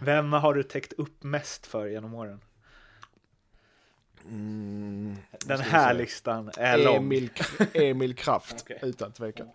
[0.00, 2.40] Vem har du täckt upp mest för genom åren?
[4.24, 6.96] Mm, Den här listan är lång.
[6.96, 7.30] Emil,
[7.72, 8.78] Emil Kraft, Okej.
[8.82, 9.48] utan tvekan.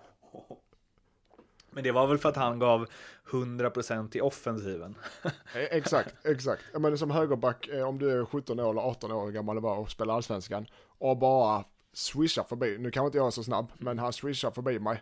[1.72, 2.88] Men det var väl för att han gav
[3.30, 4.96] 100% i offensiven.
[5.24, 6.64] Eh, Exakt, exakt.
[6.74, 9.78] Jag menar som högerback, eh, om du är 17 år eller 18 år gammal var
[9.78, 10.66] och spelar allsvenskan
[10.98, 14.80] och bara swishar förbi, nu kanske inte jag är så snabb, men han swishar förbi
[14.80, 15.02] mig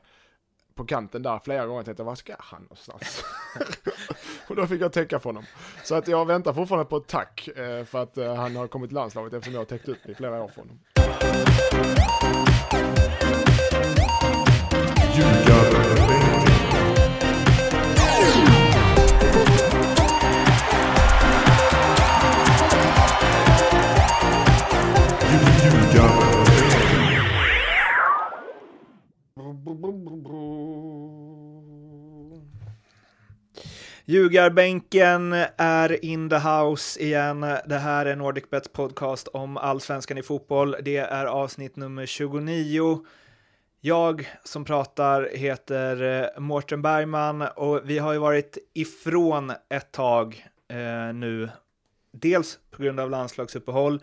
[0.76, 3.24] på kanten där flera gånger och tänkte, var ska han någonstans?
[4.48, 5.44] och då fick jag täcka för honom.
[5.84, 8.90] Så att jag väntar fortfarande på ett tack eh, för att eh, han har kommit
[8.90, 10.80] till landslaget eftersom jag har täckt upp i flera år för honom.
[34.06, 37.42] Ljugarbänken är in the house igen.
[37.66, 40.76] Det här är NordicBets podcast om allsvenskan i fotboll.
[40.82, 43.06] Det är avsnitt nummer 29.
[43.82, 50.48] Jag som pratar heter eh, Mårten Bergman och vi har ju varit ifrån ett tag
[50.68, 51.50] eh, nu.
[52.12, 54.00] Dels på grund av landslagsuppehåll,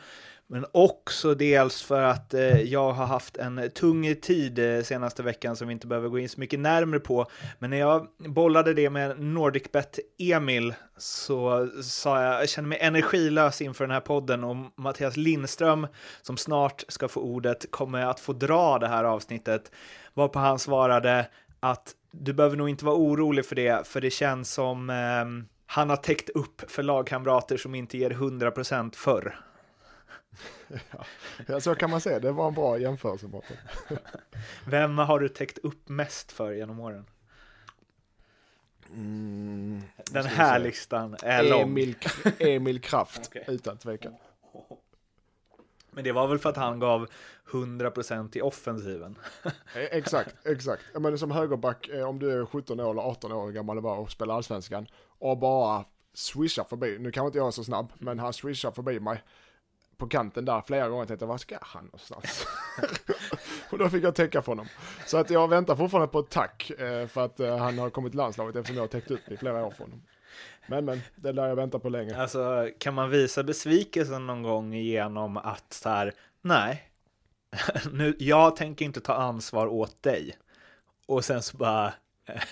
[0.52, 5.56] men också dels för att eh, jag har haft en tung tid eh, senaste veckan
[5.56, 7.26] som vi inte behöver gå in så mycket närmare på.
[7.58, 13.62] Men när jag bollade det med NordicBet Emil så sa jag, jag känner mig energilös
[13.62, 15.86] inför den här podden och Mattias Lindström
[16.22, 19.72] som snart ska få ordet kommer att få dra det här avsnittet.
[20.14, 21.26] Varpå han svarade
[21.60, 25.90] att du behöver nog inte vara orolig för det, för det känns som eh, han
[25.90, 29.49] har täckt upp för lagkamrater som inte ger 100% förr.
[31.46, 33.56] Ja, så kan man säga, det var en bra jämförelse Mårten.
[34.66, 37.06] Vem har du täckt upp mest för genom åren?
[38.94, 41.60] Mm, Den här listan är lång.
[41.62, 41.94] Emil,
[42.38, 43.44] Emil Kraft, Okej.
[43.48, 44.14] utan tvekan.
[45.90, 47.06] Men det var väl för att han gav
[47.50, 49.18] 100% i offensiven.
[49.44, 50.82] Eh, Exakt, exakt.
[50.94, 54.10] Menar som högerback, eh, om du är 17 år eller 18 år gammal var och
[54.10, 54.86] spelar allsvenskan
[55.18, 59.00] och bara swishar förbi, nu kanske inte jag är så snabb, men han swishar förbi
[59.00, 59.22] mig
[60.00, 62.46] på kanten där flera gånger och tänkte, var ska han någonstans?
[63.70, 64.66] och då fick jag täcka för honom.
[65.06, 68.12] Så att jag väntar fortfarande på ett tack eh, för att eh, han har kommit
[68.12, 70.02] till landslaget eftersom jag har täckt upp i flera år för honom.
[70.66, 72.16] Men men, det lär jag vänta på länge.
[72.16, 76.90] Alltså, kan man visa besvikelsen någon gång genom att så här, nej,
[77.92, 80.36] nu, jag tänker inte ta ansvar åt dig.
[81.06, 81.94] Och sen så bara,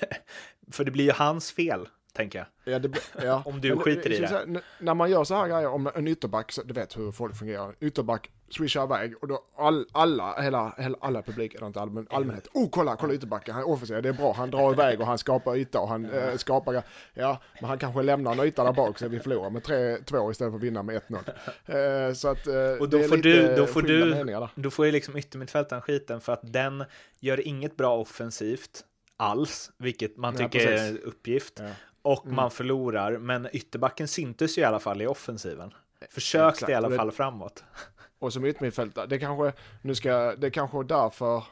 [0.70, 1.88] för det blir ju hans fel,
[2.18, 2.74] tänker jag.
[2.74, 3.42] Ja, det, ja.
[3.46, 4.42] Om du skiter i ska det.
[4.42, 7.36] n- när man gör så här grejer om en ytterback, så, du vet hur folk
[7.36, 7.74] fungerar.
[7.80, 12.48] Ytterback swishar iväg och då all, alla, hela, hela, alla publik, eller inte allmän, allmänhet.
[12.54, 15.18] Oh, kolla, kolla ytterbacken, han är offensiv, det är bra, han drar iväg och han
[15.18, 16.82] skapar yta och han eh, skapar,
[17.14, 20.52] ja, men han kanske lämnar en yta där bak så vi förlorar med 3-2 istället
[20.52, 21.18] för att vinna med 1-0.
[22.08, 24.92] Eh, så att eh, Och då är får du, då får du, då får ju
[24.92, 26.84] liksom yttermittfältaren skiten för att den
[27.20, 28.84] gör inget bra offensivt
[29.16, 30.90] alls, vilket man tycker är precis.
[30.90, 31.54] en uppgift.
[31.58, 31.66] Ja.
[32.02, 32.36] Och Mm.
[32.36, 35.74] man förlorar, men ytterbacken syntes ju i alla fall i offensiven.
[36.10, 37.64] Försökte Exakt, i alla det- fall framåt.
[38.18, 41.44] Och som yttermittfältare, det kanske, nu ska, det kanske är därför,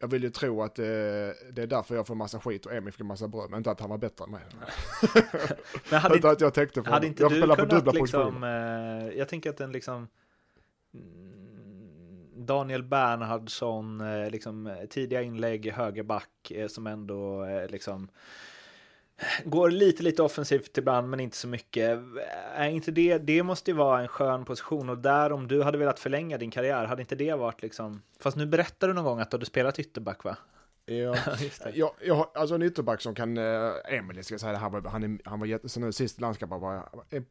[0.00, 2.92] jag vill ju tro att det, det är därför jag får massa skit och Emil
[2.92, 4.40] fick massa bröd, men inte att han var bättre än mig.
[5.90, 7.92] Men hade, Utan att jag täckte för hade inte jag du spelar på kunnat dubbla
[8.00, 10.08] liksom, eh, jag tänker att den liksom
[10.94, 18.08] mm, Daniel Bernhardsson, eh, liksom eh, tidiga inlägg, högerback som ändå liksom
[19.44, 21.98] går lite, lite offensivt ibland, men inte så mycket.
[22.54, 25.78] Är inte det, det måste ju vara en skön position och där om du hade
[25.78, 29.20] velat förlänga din karriär, hade inte det varit liksom, fast nu berättar du någon gång
[29.20, 30.36] att du hade spelat ytterback va?
[30.86, 31.16] Ja.
[31.74, 34.70] Jag, jag, har- alltså en ytterback som kan, eh, Emil ska jag säga det här,
[34.70, 36.88] var- han, är, han var jätte, så nu sist i landskampen var,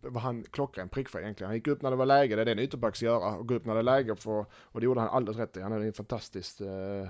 [0.09, 1.47] var han klockren prickfri egentligen.
[1.47, 3.47] Han gick upp när det var läge, det är det en ytterback ska göra, och
[3.47, 5.61] gå upp när det är läge, för, och det gjorde han alldeles rätt i.
[5.61, 7.07] Han hade en fantastisk eh,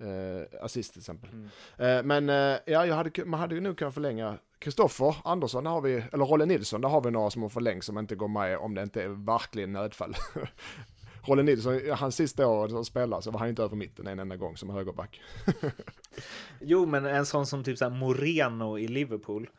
[0.00, 1.30] eh, assist till exempel.
[1.30, 1.48] Mm.
[1.78, 5.80] Eh, men eh, ja, jag hade, man hade ju nog kunnat förlänga Kristoffer Andersson, har
[5.80, 8.58] vi, eller Rolle Nilsson, där har vi några som har förlängt som inte går med
[8.58, 10.14] om det inte är verkligen nödfall.
[11.26, 14.36] Rolle Nilsson, hans sista år som spelare så var han inte över mitten en enda
[14.36, 15.20] gång som högerback.
[16.60, 19.50] Jo, men en sån som typ så här Moreno i Liverpool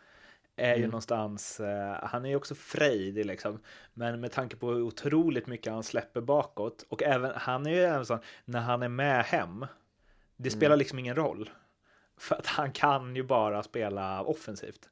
[0.56, 0.90] är ju Mm.
[0.90, 3.60] någonstans, eh, han är ju också frejdig liksom,
[3.94, 7.84] men med tanke på hur otroligt mycket han släpper bakåt och även, han är ju
[7.84, 9.66] en sån, när han är med hem,
[10.44, 11.50] det spelar liksom ingen roll.
[12.18, 14.90] För att han kan ju bara spela offensivt.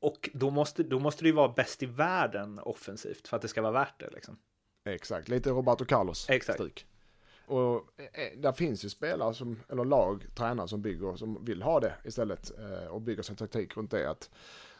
[0.00, 3.48] Och då måste, då måste det ju vara bäst i världen offensivt för att det
[3.48, 4.38] ska vara värt det liksom.
[4.84, 6.58] Exakt, lite Roberto Carlos Exakt.
[6.58, 6.86] stuk.
[7.46, 11.80] Och eh, där finns ju spelare som, eller lag, tränare som bygger, som vill ha
[11.80, 14.10] det istället eh, och bygger sin taktik runt det.
[14.10, 14.30] Att,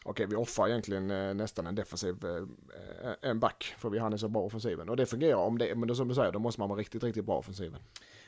[0.03, 4.17] okej vi offrar egentligen eh, nästan en defensiv, eh, en back, för vi han är
[4.17, 4.89] så bra offensiven.
[4.89, 7.03] Och det fungerar om det, men det, som du säger, då måste man vara riktigt,
[7.03, 7.79] riktigt bra offensiven.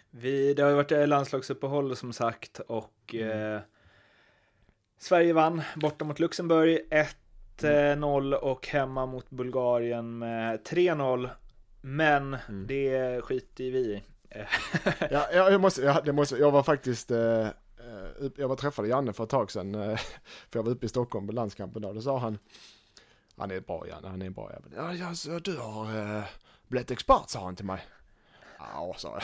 [0.10, 3.56] Vi, det har ju varit landslagsuppehåll som sagt och mm.
[3.56, 3.62] eh,
[4.98, 6.80] Sverige vann borta mot Luxemburg
[7.58, 11.30] 1-0 och hemma mot Bulgarien med 3-0.
[11.82, 12.68] Men mm.
[12.68, 14.04] det skiter vi i.
[15.12, 17.48] ja, jag, måste, jag, måste, jag var faktiskt, eh,
[18.36, 19.98] jag var träffade Janne för ett tag sedan, eh,
[20.50, 22.38] för jag var uppe i Stockholm på landskampen då, då sa han,
[23.38, 24.72] han är bra Janne, han är bra jävel.
[24.76, 26.24] Ja, ja, så du har eh,
[26.68, 27.82] blivit expert sa han till mig.
[28.60, 29.20] Ja, sa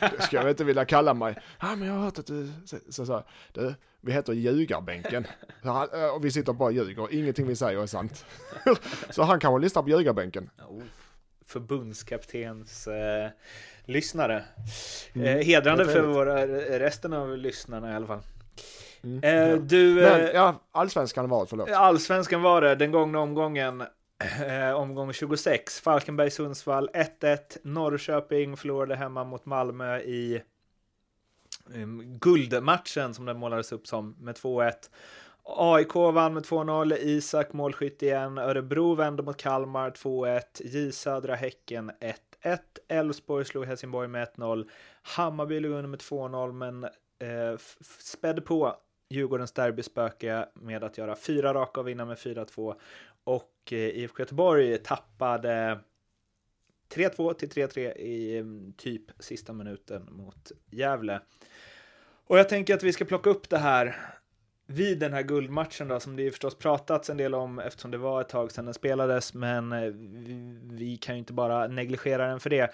[0.00, 0.10] jag.
[0.18, 1.36] det ska jag inte vilja kalla mig.
[1.60, 2.52] Ja, men jag har hört att du,
[2.90, 5.26] så sa du, vi heter ljugarbänken.
[5.64, 8.24] Eh, och vi sitter och bara ljuger, ingenting vi säger är sant.
[9.10, 10.50] så han kanske lyssnar på ljugarbänken.
[10.68, 10.82] Oh,
[11.46, 13.30] förbundskaptens eh,
[13.84, 14.44] lyssnare.
[15.12, 16.46] Mm, eh, hedrande för våra,
[16.78, 18.20] resten av lyssnarna i alla fall.
[19.04, 19.56] Mm, eh, ja.
[19.56, 21.70] Du, Men, eh, ja, allsvenskan var det, förlåt.
[21.70, 23.82] Allsvenskan var det, den gångna omgången.
[24.22, 26.88] Eh, omgång 26, Falkenberg-Sundsvall
[27.20, 30.42] 1-1, Norrköping förlorade hemma mot Malmö i
[31.74, 34.72] um, guldmatchen som den målades upp som med 2-1.
[35.44, 41.90] AIK vann med 2-0, Isak målskytt igen, Örebro vände mot Kalmar 2-1, J Södra Häcken
[42.42, 42.58] 1-1,
[42.88, 44.68] Elfsborg slog Helsingborg med 1-0,
[45.02, 47.58] Hammarby låg under med 2-0 men eh,
[47.98, 48.76] spädde på
[49.12, 52.74] Djurgårdens derbyspöke med att göra fyra raka och vinna med 4-2
[53.24, 55.78] och eh, IFK Göteborg tappade
[56.94, 61.20] 3-2 till 3-3 i mm, typ sista minuten mot Gävle.
[62.26, 63.96] Och jag tänker att vi ska plocka upp det här
[64.66, 67.98] vid den här guldmatchen då, som det ju förstås pratats en del om eftersom det
[67.98, 69.92] var ett tag sedan den spelades, men eh,
[70.76, 72.72] vi kan ju inte bara negligera den för det.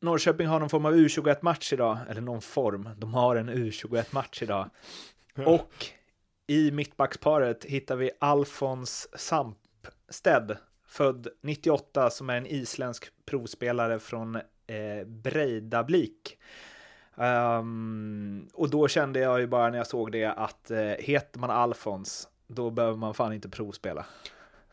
[0.00, 4.70] Norrköping har någon form av U21-match idag, eller någon form, de har en U21-match idag.
[5.46, 5.86] Och
[6.50, 10.56] i mittbacksparet hittar vi Alfons Sampsted,
[10.86, 16.38] född 98, som är en isländsk provspelare från eh, Breidablik.
[17.14, 21.50] Um, och då kände jag ju bara när jag såg det att eh, heter man
[21.50, 24.06] Alfons, då behöver man fan inte provspela.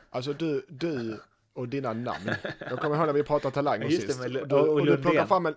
[0.10, 1.20] Alltså du, du
[1.54, 2.32] och dina namn.
[2.60, 4.22] Jag kommer ihåg när vi pratade talanger sist.
[4.22, 5.56] Det, och, du, och, och du plockar fram en,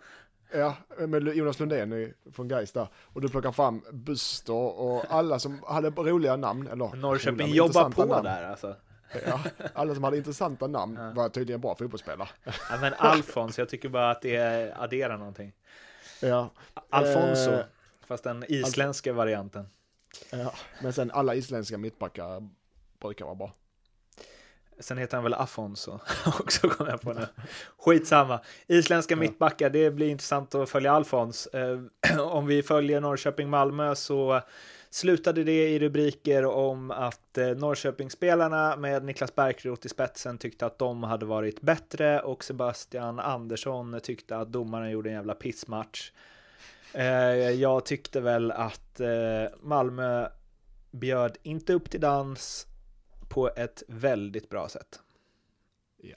[0.53, 2.89] Ja, med Jonas Lundén från Gais där.
[2.95, 6.67] Och du plockar fram Buster och alla som hade roliga namn.
[6.67, 8.25] Eller, Norrköping jobbar på namn.
[8.25, 8.77] där alltså.
[9.27, 9.41] Ja,
[9.75, 11.13] alla som hade intressanta namn ja.
[11.13, 12.29] var tydligen bra fotbollsspelare.
[12.45, 15.53] Ja, men Alfons, jag tycker bara att det adderar någonting.
[16.21, 16.51] Ja.
[16.91, 17.65] Alfonso, eh,
[18.07, 19.69] fast den isländska varianten.
[20.31, 20.53] Ja,
[20.83, 22.49] men sen alla isländska mittbackar
[23.01, 23.53] brukar vara bra.
[24.81, 27.27] Sen heter han väl Afonso också kom jag på nu.
[27.79, 28.41] Skitsamma.
[28.67, 29.19] Isländska ja.
[29.19, 31.47] mittbackar, det blir intressant att följa Alfons.
[31.47, 31.81] Eh,
[32.21, 34.41] om vi följer Norrköping-Malmö så
[34.91, 40.79] slutade det i rubriker om att eh, Norrköpingsspelarna med Niklas Bärkroth i spetsen tyckte att
[40.79, 46.13] de hade varit bättre och Sebastian Andersson tyckte att domaren gjorde en jävla pissmatch.
[46.93, 47.05] Eh,
[47.51, 49.01] jag tyckte väl att
[49.61, 50.29] Malmö
[50.91, 52.67] bjöd inte upp till dans
[53.31, 55.01] på ett väldigt bra sätt.
[55.97, 56.17] Ja.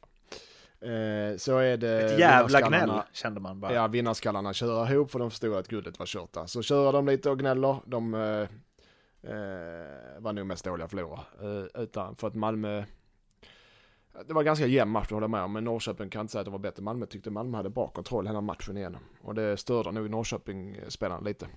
[0.87, 2.01] Eh, så är det.
[2.01, 3.73] Ett jävla gnäll kände man bara.
[3.73, 6.49] Ja, vinnarskallarna köra ihop för de förstod att guldet var kört.
[6.49, 7.77] Så kör de lite och gnäller.
[7.85, 8.47] De eh,
[9.31, 11.21] eh, var nog mest dåliga förlorare.
[11.41, 12.83] Eh, utan för att Malmö
[14.27, 16.51] det var ganska jämn match, håller med om, men Norrköping kan inte säga att det
[16.51, 16.83] var bättre.
[16.83, 19.01] Malmö tyckte Malmö hade bra kontroll hela matchen igenom.
[19.21, 21.47] Och det störde nog Norrköping-spelarna lite.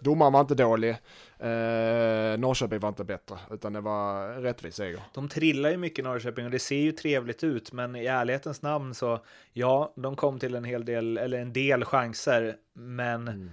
[0.00, 0.90] Domaren var inte dålig,
[1.38, 5.00] eh, Norrköping var inte bättre, utan det var rättvis seger.
[5.14, 8.94] De trillar ju mycket Norrköping och det ser ju trevligt ut, men i ärlighetens namn
[8.94, 9.20] så,
[9.52, 13.50] ja, de kom till en hel del, eller en del chanser, men mm.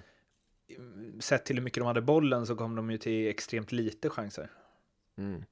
[1.21, 4.51] sett till hur mycket de hade bollen så kom de ju till extremt lite chanser.
[5.17, 5.43] Mm.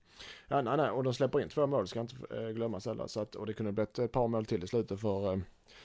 [0.48, 3.08] Ja, nej, nej, och de släpper in två mål, ska inte äh, glömmas heller.
[3.08, 5.40] Så att, och det kunde blivit ett par mål till i slutet för, äh,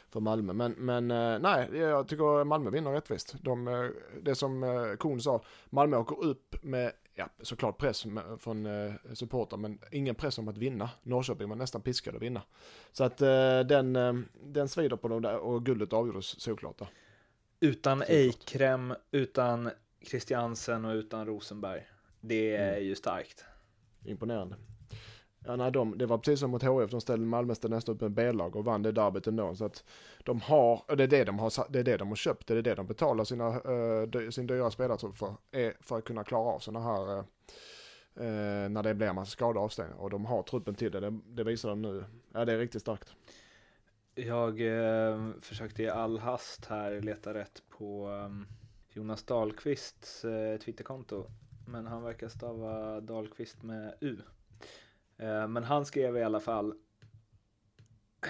[0.08, 0.52] för Malmö.
[0.52, 3.34] Men, men äh, nej, jag tycker Malmö vinner rättvist.
[3.40, 3.90] De,
[4.22, 8.06] det som Kuhn sa, Malmö åker upp med, ja, såklart press
[8.38, 8.68] från
[9.12, 10.90] supporter, men ingen press om att vinna.
[11.02, 12.42] Norrköping var nästan piskade att vinna.
[12.92, 13.18] Så att
[13.68, 13.92] den,
[14.42, 16.78] den svider på dem där och guldet avgjordes såklart.
[16.78, 16.88] Där.
[17.60, 19.70] Utan Eikrem, utan
[20.02, 21.82] Christiansen och utan Rosenberg.
[22.20, 22.84] Det är mm.
[22.84, 23.44] ju starkt
[24.04, 24.56] imponerande.
[25.44, 28.02] Ja, nej, de, det var precis som mot HF, de ställde Malmö ställde nästan upp
[28.02, 29.54] en B-lag och vann det derbyt ändå.
[29.54, 29.84] Så att
[30.24, 32.54] de har, och det är det de har, det är det de har köpt, det
[32.54, 36.24] är det de betalar sina, äh, sin dyra spelartrupp för, är eh, för att kunna
[36.24, 40.00] klara av sådana här, äh, när det blir en massa skador och avstängningar.
[40.00, 42.04] Och de har truppen till det, det, det, visar de nu.
[42.32, 43.14] Ja, det är riktigt starkt.
[44.14, 48.46] Jag eh, försökte i all hast här leta rätt på um,
[48.92, 51.26] Jonas Dahlqvists eh, Twitterkonto
[51.68, 54.16] men han verkar stava Dahlqvist med U.
[55.16, 56.74] Eh, men han skrev i alla fall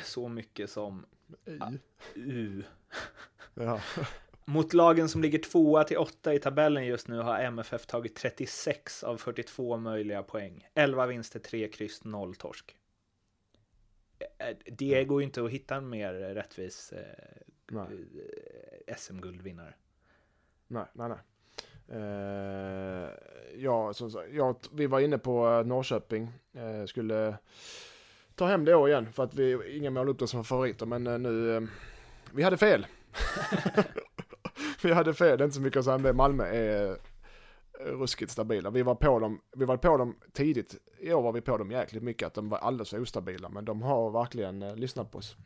[0.04, 1.06] så mycket som.
[2.14, 2.62] U.
[3.54, 3.80] Ja.
[4.44, 9.04] Mot lagen som ligger tvåa till åtta i tabellen just nu har MFF tagit 36
[9.04, 10.68] av 42 möjliga poäng.
[10.74, 12.76] 11 vinster, 3 kryss, 0 torsk.
[14.38, 17.00] Eh, Det går ju inte att hitta en mer rättvis eh,
[17.72, 19.74] eh, SM-guldvinnare.
[20.68, 21.08] nej, nej.
[21.08, 21.18] nej.
[21.92, 23.08] Eh,
[23.56, 26.32] ja, som sagt, ja, vi var inne på eh, Norrköping.
[26.52, 27.36] Eh, skulle
[28.34, 30.86] ta hem det år igen för att vi ingen målar upp det som favoriter.
[30.86, 31.68] Men eh, nu,
[32.32, 32.86] vi hade fel.
[34.82, 36.12] vi hade fel, det är inte så mycket att säga om det.
[36.12, 36.96] Malmö är
[37.80, 38.70] ruskigt stabila.
[38.70, 40.76] Vi var, på dem, vi var på dem tidigt.
[40.98, 43.48] I år var vi på dem jäkligt mycket att de var alldeles för ostabila.
[43.48, 45.36] Men de har verkligen lyssnat på oss.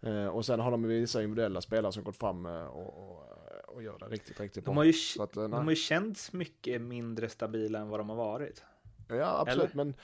[0.00, 3.31] Eh, och sen har de vissa individuella spelare som gått fram och, och,
[3.74, 4.80] och gör det riktigt, riktigt De bra.
[4.80, 8.08] har ju, Så att, eh, de har ju känts mycket mindre stabila än vad de
[8.08, 8.62] har varit.
[9.08, 9.74] Ja, absolut.
[9.74, 9.94] Men,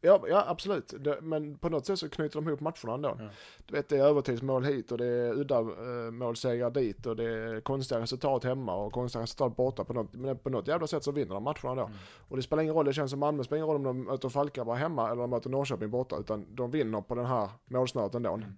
[0.00, 0.94] ja, ja, absolut.
[0.98, 3.16] Det, men på något sätt så knyter de ihop matcherna ändå.
[3.18, 3.28] Ja.
[3.66, 7.24] Du vet, det är övertidsmål hit och det är udda eh, målsegrar dit och det
[7.24, 9.84] är konstiga resultat hemma och konstiga resultat borta.
[9.84, 11.84] På något, men på något jävla sätt så vinner de matcherna då.
[11.84, 11.96] Mm.
[12.28, 14.28] Och det spelar ingen roll, det känns som Malmö spelar ingen roll om de möter
[14.28, 16.16] Falkenberg hemma eller om de möter Norrköping borta.
[16.16, 18.32] Utan de vinner på den här målsnöret ändå.
[18.34, 18.48] Mm.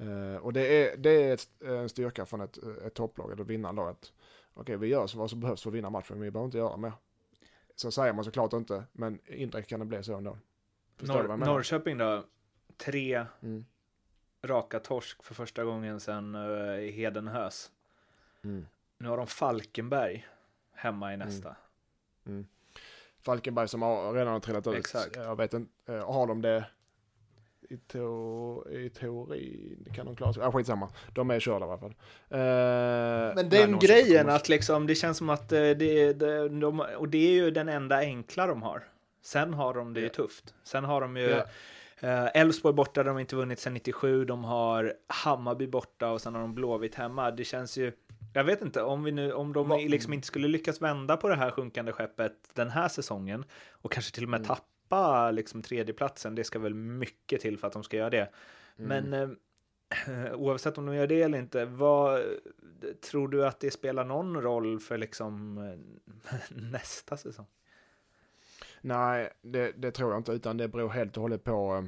[0.00, 3.88] Eh, och det är, det är ett, en styrka från ett, ett topplag, lag.
[3.88, 4.12] att
[4.54, 6.58] Okej, vi gör så vad som behövs för att vinna matchen, men vi behöver inte
[6.58, 6.92] göra mer.
[7.74, 10.38] Så säger man såklart inte, men indirekt kan det bli så ändå.
[10.96, 11.46] Förstår menar?
[11.46, 12.24] Norrköping då?
[12.76, 13.64] Tre Mm.
[14.42, 17.70] raka torsk för första gången sedan uh, Hedenhös.
[18.44, 18.66] Mm.
[18.98, 20.28] Nu har de Falkenberg
[20.72, 21.56] hemma i nästa.
[23.20, 24.74] Falkenberg som har, redan har trillat ut.
[24.74, 25.16] Exakt.
[25.16, 26.66] Jag vet inte, eh, har de det
[27.70, 29.86] i, teo, i teorin?
[29.94, 30.42] Kan de klara sig?
[30.42, 30.88] Ja, skitsamma.
[31.14, 31.94] De är körda i alla fall.
[32.28, 37.08] Eh, Men den grejen att liksom, det känns som att eh, det, det, de, och
[37.08, 38.82] det är ju den enda enkla de har.
[39.22, 40.12] Sen har de det ju Ja.
[40.12, 40.54] tufft.
[40.64, 41.30] Sen har de ju
[42.00, 44.24] eh, Elfsborg borta, de har inte vunnit sedan 97.
[44.24, 47.30] De har Hammarby borta och sen har de Blåvitt hemma.
[47.30, 47.92] Det känns ju,
[48.34, 51.28] jag vet inte, om, vi nu, om de Va- liksom inte skulle lyckas vända på
[51.28, 54.48] det här sjunkande skeppet den här säsongen och kanske till och med Mm.
[54.48, 54.62] tappa
[55.32, 58.30] liksom tredjeplatsen, det ska väl mycket till för att de ska göra det.
[58.78, 59.10] Mm.
[59.10, 62.22] Men eh, oavsett om de gör det eller inte, vad
[63.10, 65.54] tror du att det spelar någon roll för liksom
[66.48, 67.46] nästa säsong?
[68.80, 71.84] Nej, det, det tror jag inte, utan det beror helt och hållet på eh,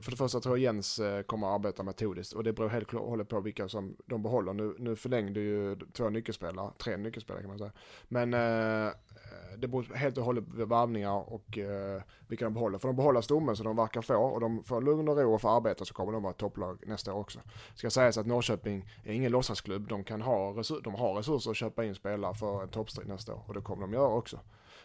[0.00, 2.88] för det första tror jag Jens eh, kommer att arbeta metodiskt och det beror helt
[2.88, 4.52] klart håller på vilka som de behåller.
[4.52, 7.72] Nu, nu förlängde ju två nyckelspelare, tre nyckelspelare kan man säga.
[8.08, 12.78] Men eh, eh, det beror helt och hållet på varvningar och eh, vilka de behåller.
[12.78, 15.40] För de behåller stommen som de verkar få och de får lugn och ro och
[15.40, 17.40] får arbeta så kommer de vara ett topplag nästa år också.
[17.74, 19.88] Ska sägas att Norrköping är ingen låtsasklubb.
[19.88, 23.34] De, kan ha resurs, de har resurser att köpa in spelare för en toppstrid nästa
[23.34, 24.40] år och det kommer de göra också.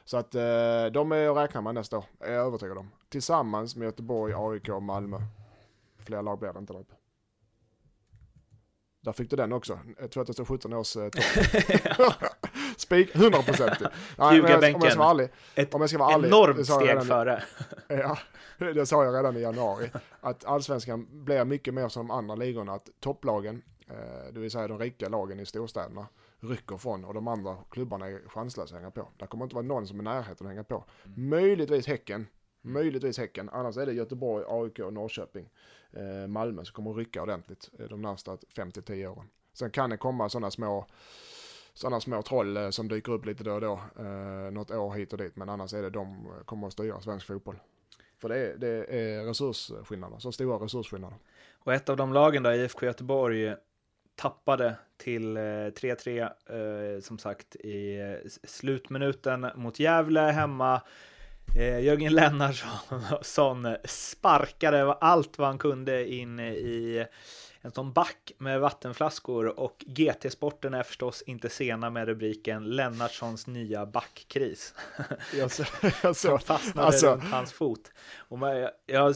[0.10, 0.42] Så att eh,
[0.94, 2.92] de är att räkna med nästa år, är jag övertygad om.
[3.10, 5.18] Tillsammans med Göteborg, AIK och Malmö.
[6.06, 6.96] Fler lag blir det inte där uppe.
[9.02, 9.80] Där fick du den också.
[10.00, 12.14] Jag tror att det står 17 års eh, topp.
[12.78, 13.82] Spik, 100 procent.
[13.82, 14.90] Om jag Ljugarbänken.
[14.92, 15.30] ska vara ärlig.
[15.56, 16.28] Ett Om jag ska vara ärlig.
[16.28, 17.44] enormt steg redan- före.
[17.88, 18.18] Ja,
[18.58, 19.92] det sa jag redan i januari.
[20.22, 22.74] Att allsvenskan blir mycket mer som de andra ligorna.
[22.74, 26.08] Att topplagen, eh, det vill säga de rika lagen i storstäderna,
[26.40, 29.08] rycker från och de andra klubbarna är chanslösa att hänga på.
[29.18, 30.86] Det kommer inte vara någon som är närheten att hänga på.
[31.16, 32.28] Möjligtvis Häcken,
[32.62, 33.50] möjligtvis Häcken.
[33.50, 35.50] Annars är det Göteborg, AIK och Norrköping.
[35.92, 39.30] Eh, Malmö som kommer rycka ordentligt eh, de närmsta 5-10 åren.
[39.54, 40.86] Sen kan det komma sådana små
[41.74, 43.80] sådana små troll eh, som dyker upp lite då och då.
[44.00, 45.36] Eh, något år hit och dit.
[45.36, 47.60] Men annars är det de eh, kommer att styra svensk fotboll.
[48.18, 51.18] För det är, det är resursskillnader, så stora resursskillnader.
[51.54, 53.56] Och ett av de lagen där, IFK Göteborg,
[54.20, 60.82] tappade till eh, 3-3 eh, som sagt i eh, slutminuten mot Gävle hemma.
[61.58, 67.06] Eh, Jörgen Lennartsson sparkade allt vad han kunde in i
[67.62, 73.86] en sån back med vattenflaskor och GT-sporten är förstås inte sena med rubriken Lennartssons nya
[73.86, 74.74] backkris.
[75.38, 77.92] Jag, så, jag som så, fastnade alltså- runt hans fot.
[78.18, 79.16] Och man, jag,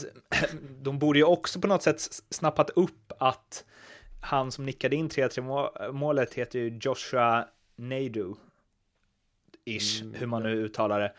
[0.82, 3.64] de borde ju också på något sätt snappat upp att
[4.24, 8.34] han som nickade in 3-3 må- målet heter ju Joshua Naidu.
[9.64, 11.12] Ish, Mm, hur man nu uttalar det.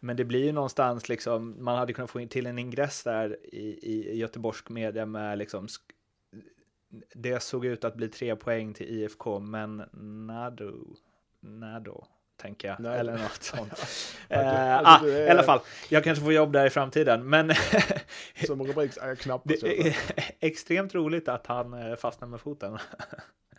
[0.00, 3.36] Men det blir ju någonstans liksom, man hade kunnat få in till en ingress där
[3.54, 5.68] i, i göteborgsk media med liksom
[7.14, 9.76] det såg ut att bli tre poäng till IFK, men
[10.26, 10.96] Nado,
[11.40, 12.06] Nado,
[12.36, 12.98] tänker jag, Nej.
[12.98, 13.72] eller något sånt.
[14.28, 17.52] Eh, alltså, ah, är- I alla fall, jag kanske får jobb där i framtiden, men
[18.46, 19.96] som rubrik är jag knappt det är
[20.40, 22.78] extremt roligt att han eh, fastnar med foten.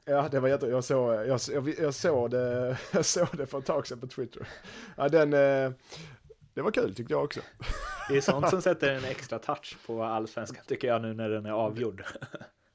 [0.08, 0.66] Ja, det var jätte...
[0.66, 4.08] Jag såg, jag, jag, jag såg, det, jag såg det för ett tag sedan på
[4.08, 4.48] Twitter.
[4.98, 5.34] Ja, den...
[5.34, 5.72] Eh,
[6.54, 7.40] det var kul tyckte jag också.
[8.10, 11.46] Det är sånt som sätter en extra touch på allsvenskan tycker jag nu när den
[11.46, 12.04] är avgjord.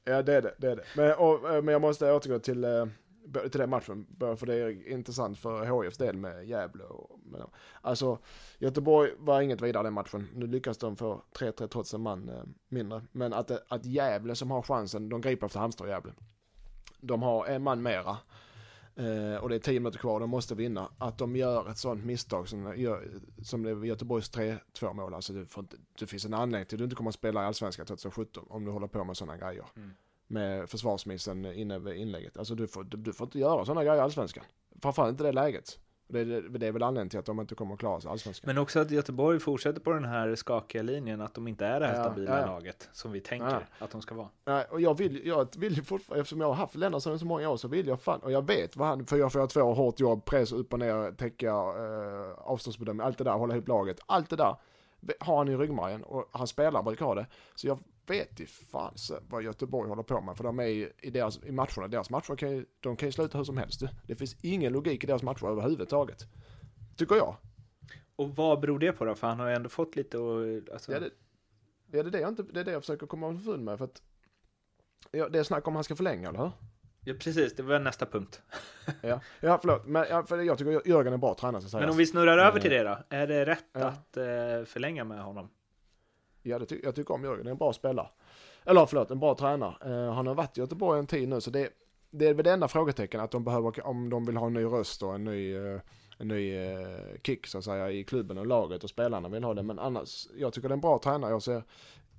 [0.03, 0.53] Ja, det är det.
[0.57, 0.83] det, är det.
[0.95, 2.65] Men, och, men jag måste återgå till,
[3.33, 6.83] till den matchen, för det är intressant för HIFs del med Gävle.
[6.83, 7.41] Och, men,
[7.81, 8.17] alltså,
[8.59, 10.27] Göteborg var inget vidare den matchen.
[10.33, 13.01] Nu lyckas de få 3-3 trots en man eh, mindre.
[13.11, 16.13] Men att, eh, att Gävle som har chansen, de griper efter Halmstad och Gävle
[17.01, 18.17] de har en man mera.
[18.95, 20.89] Eh, och det är tio minuter kvar, de måste vinna.
[20.97, 22.97] Att de gör ett sånt misstag som, eh,
[23.43, 25.13] som det Göteborgs 3-2 mål.
[25.13, 25.47] Alltså det,
[25.99, 28.65] det, finns en anledning till att du inte kommer att spela i Allsvenskan 2017 om
[28.65, 29.65] du håller på med sådana grejer.
[29.75, 29.91] Mm.
[30.31, 32.37] Med försvarsmissen inne vid inlägget.
[32.37, 34.43] Alltså du får, du, får inte göra sådana grejer i Allsvenskan.
[34.81, 35.79] Framförallt inte det läget.
[36.07, 38.47] Det, det, det, är väl anledningen till att de inte kommer att klara sig allsvenskan.
[38.47, 41.87] Men också att Göteborg fortsätter på den här skakiga linjen, att de inte är det
[41.87, 42.45] här ja, stabila ja.
[42.45, 44.29] laget som vi tänker att de ska vara.
[44.45, 47.57] Nej, och jag vill, jag vill fortfarande, eftersom jag har haft Lennartsson så många år
[47.57, 50.25] så vill jag fan, och jag vet vad han, för jag får två hårt jobb,
[50.25, 54.35] press upp och ner, täcka, eh, avståndsbedömning, allt det där, hålla ihop laget, allt det
[54.35, 54.55] där
[55.19, 57.25] har han i ryggmärgen och han spelar brukar ha det.
[57.55, 58.93] Så jag vet ju fan
[59.29, 60.37] vad Göteborg håller på med.
[60.37, 63.11] För de är ju i, deras, i matcherna, deras matcher kan ju, de kan ju
[63.11, 63.81] sluta hur som helst.
[64.07, 66.27] Det finns ingen logik i deras matcher överhuvudtaget.
[66.95, 67.35] Tycker jag.
[68.15, 69.15] Och vad beror det på då?
[69.15, 70.91] För han har ju ändå fått lite och, alltså...
[70.91, 71.09] ja, det,
[71.91, 73.77] ja, det, är det, jag inte, det är det jag försöker komma underfund med.
[73.77, 74.01] För att,
[75.11, 76.51] ja, det är snack om han ska förlänga, eller hur?
[77.05, 77.55] Ja, precis.
[77.55, 78.41] Det var nästa punkt.
[79.01, 79.85] ja, ja, förlåt.
[79.85, 81.63] Men ja, för jag tycker Jörgen är bra tränare.
[81.73, 82.97] Men om vi snurrar över till det då.
[83.09, 83.85] Är det rätt ja.
[83.85, 84.23] att eh,
[84.65, 85.49] förlänga med honom?
[86.43, 87.43] Ja, det ty jag tycker om Jörgen.
[87.43, 88.07] Det är en bra spelare.
[88.65, 89.75] Eller förlåt, en bra tränare.
[89.85, 91.69] Uh, han har varit i Göteborg en tid nu, så det,
[92.11, 94.63] det är väl det enda frågetecken att de behöver, om de vill ha en ny
[94.63, 95.81] röst och en ny uh,
[96.21, 99.53] en ny eh, kick så att säga i klubben och laget och spelarna vill ha
[99.53, 99.63] det.
[99.63, 101.31] Men annars, jag tycker det är en bra tränare.
[101.31, 101.63] Jag ser,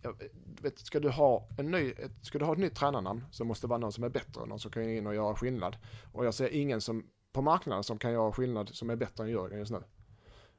[0.03, 0.15] jag
[0.63, 3.67] vet, ska, du ha en ny, ett, ska du ha ett nytt tränarnamn så måste
[3.67, 5.77] det vara någon som är bättre, någon som kan in och göra skillnad.
[6.13, 9.31] Och jag ser ingen som, på marknaden som kan göra skillnad som är bättre än
[9.31, 9.83] Jörgen just nu.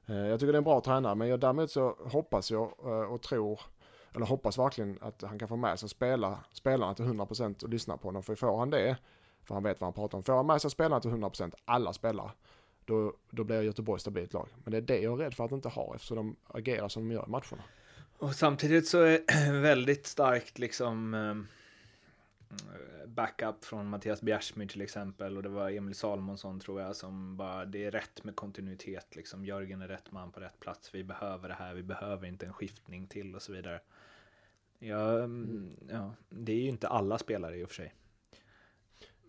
[0.05, 3.13] Eh, jag tycker det är en bra tränare, men jag, därmed så hoppas jag eh,
[3.13, 3.61] och tror,
[4.15, 7.97] eller hoppas verkligen att han kan få med sig spela, spelarna till 100% och lyssna
[7.97, 8.23] på honom.
[8.23, 8.97] För får han det,
[9.43, 11.93] för han vet vad han pratar om, får han med sig spelarna till 100%, alla
[11.93, 12.31] spelare,
[12.85, 14.47] då, då blir Göteborg stabilt lag.
[14.63, 17.07] Men det är det jag är rädd för att inte ha eftersom de agerar som
[17.07, 17.63] de gör i matcherna.
[18.17, 21.35] Och samtidigt så är väldigt starkt liksom eh,
[22.53, 27.37] Eh, backup från Mattias Bjärsmyr till exempel och det var Emil Salmonsson tror jag som
[27.37, 31.03] bara det är rätt med kontinuitet liksom Jörgen är rätt man på rätt plats vi
[31.03, 33.79] behöver det här vi behöver inte en skiftning till och så vidare.
[34.79, 37.93] Ja, mm, ja det är ju inte alla spelare i och för sig.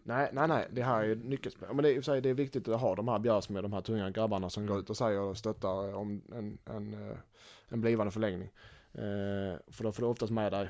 [0.07, 1.75] Nej, nej, nej, det här är nyckelspel.
[1.75, 4.11] Men det är, det är viktigt att ha de här Bjärs med de här tunga
[4.11, 7.17] grabbarna som går ut och säger och stöttar om en, en, eh,
[7.69, 8.51] en blivande förlängning.
[8.93, 10.69] Eh, för då får du oftast med dig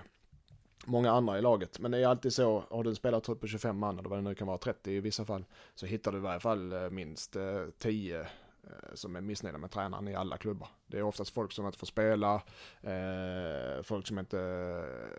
[0.87, 1.79] många andra i laget.
[1.79, 4.23] Men det är alltid så, har du en spelartrupp på 25 man, eller vad det
[4.23, 5.45] nu kan vara, 30 i vissa fall,
[5.75, 7.37] så hittar du i varje fall eh, minst
[7.79, 8.27] 10
[8.67, 10.69] Eh, som är missnöjda med tränaren i alla klubbar.
[10.87, 12.35] Det är oftast folk som inte får spela,
[12.83, 14.39] eh, folk som inte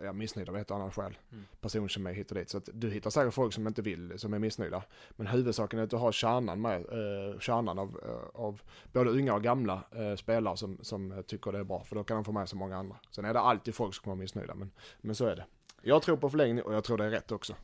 [0.02, 1.18] är missnöjda av ett annat skäl.
[1.32, 1.44] Mm.
[1.60, 2.50] Personkemi hit och dit.
[2.50, 4.82] Så att du hittar säkert folk som inte vill, som är missnöjda.
[5.10, 9.34] Men huvudsaken är att du har kärnan med, eh, kärnan av, eh, av både unga
[9.34, 11.84] och gamla eh, spelare som, som tycker det är bra.
[11.84, 12.96] För då kan de få med sig många andra.
[13.10, 15.44] Sen är det alltid folk som kommer missnöjda, men, men så är det.
[15.86, 17.54] Jag tror på förlängning och jag tror det är rätt också.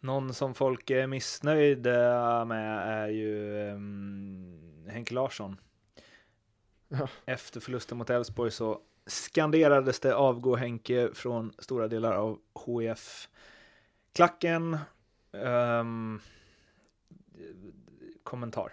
[0.00, 5.56] Någon som folk är missnöjda med är ju um Henke Larsson.
[6.88, 7.08] Ja.
[7.24, 13.28] Efter förlusten mot Elfsborg så skanderades det avgå Henke från stora delar av HIF.
[14.12, 14.78] Klacken.
[15.32, 16.20] Um,
[18.22, 18.72] kommentar.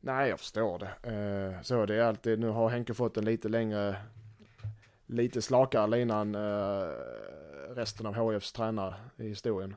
[0.00, 1.10] Nej, jag förstår det.
[1.10, 3.96] Uh, så det är alltid, nu har Henke fått en lite längre,
[5.08, 9.76] lite slakare lina än uh, eh, resten av HIFs tränare i historien.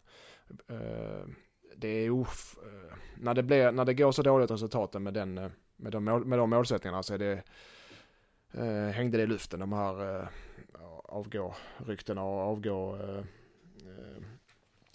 [0.72, 1.34] Uh,
[1.76, 5.34] det är uff, eh, när det, blir, när det går så dåligt resultaten med, den,
[5.76, 7.44] med, de, med de målsättningarna så är det,
[8.52, 10.28] eh, hängde det i luften de här eh,
[11.04, 13.24] avgå ryktena och avgå eh,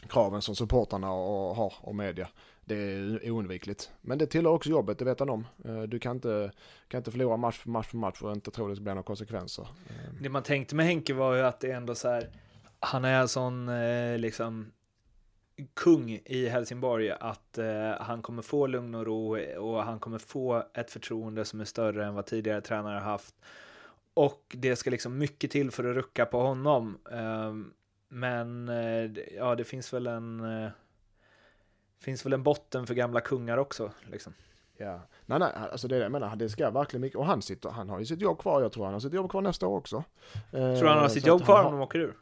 [0.07, 2.29] kraven som supportarna och, har och media.
[2.65, 3.91] Det är oundvikligt.
[4.01, 5.47] Men det tillhör också jobbet, det vet han om.
[5.65, 6.53] Eh, du kan inte,
[6.89, 9.63] kan inte förlora match för match för match och inte tro det blir några konsekvenser.
[9.63, 10.15] Eh.
[10.23, 12.31] Det man tänkte med Henke var ju att det ändå så här,
[12.81, 14.73] han är en sån eh, liksom
[15.75, 20.63] kung i Helsingborg att eh, han kommer få lugn och ro och han kommer få
[20.75, 23.35] ett förtroende som är större än vad tidigare tränare haft.
[24.15, 26.99] Och det ska liksom mycket till för att rucka på honom.
[27.11, 27.55] Eh,
[28.09, 30.71] men eh, ja, det finns väl en eh,
[31.99, 33.93] finns väl en botten för gamla kungar också.
[34.11, 34.35] Liksom.
[34.77, 37.43] Ja, nej, nej, alltså det är det jag menar, det ska verkligen mycket, och han
[37.43, 39.67] sitter, han har ju sitt jobb kvar, jag tror han har sitt jobb kvar nästa
[39.67, 40.05] år också.
[40.51, 41.65] Tror du han har eh, sitt jobb kvar har...
[41.65, 42.17] om de åker ur?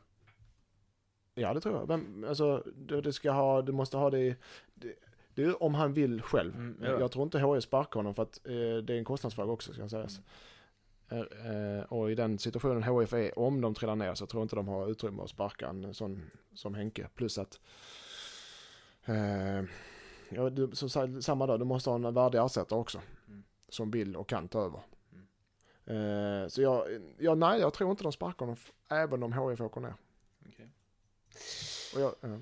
[1.34, 1.86] Ja, det tror jag.
[1.86, 4.36] Vem, alltså, det, det ska ha, du måste ha det,
[4.74, 4.94] det,
[5.34, 6.54] det är om han vill själv.
[6.54, 7.00] Mm, ja.
[7.00, 9.88] Jag tror inte HIF sparkar honom för att eh, det är en kostnadsfråga också ska
[9.88, 10.18] sägas.
[10.18, 10.24] Mm.
[11.18, 14.44] Eh, eh, och i den situationen HIF är, om de trillar ner så tror jag
[14.44, 17.08] inte de har utrymme att sparka en sån som Henke.
[17.14, 17.60] Plus att,
[19.04, 19.62] eh,
[20.28, 23.00] ja, du, som, sa- samma dag, du måste ha en värdig ersättare också.
[23.28, 23.44] Mm.
[23.68, 24.80] Som vill och kan ta över.
[25.86, 26.86] Eh, så jag,
[27.18, 28.56] ja, nej, jag tror inte de sparkar honom
[28.88, 29.94] även om HIF åker ner.
[30.48, 30.68] Okej.
[31.94, 32.28] Och jag, ja.
[32.28, 32.38] Eh,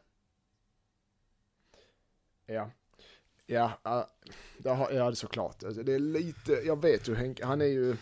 [2.45, 2.71] Ja.
[3.47, 3.71] Ja,
[4.57, 5.63] det har, ja det är såklart.
[5.63, 7.95] Alltså, det är lite, jag vet ju Henke, han är ju,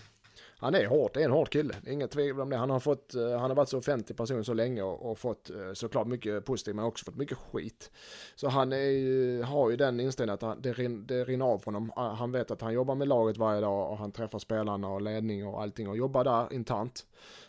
[0.57, 1.75] han är hård, det är en hård kille.
[1.81, 2.57] Det är inget tvivel om det.
[2.57, 5.49] Han har fått, eh, han har varit så offentlig person så länge och, och fått
[5.49, 7.91] eh, såklart mycket positivt men också fått mycket skit.
[8.35, 11.65] Så han är ju, har ju den inställningen att han, det, rin, det rinner av
[11.65, 11.91] honom.
[11.95, 15.01] Ah, han vet att han jobbar med laget varje dag och han träffar spelarna och
[15.01, 17.05] ledning och allting och jobbar där internt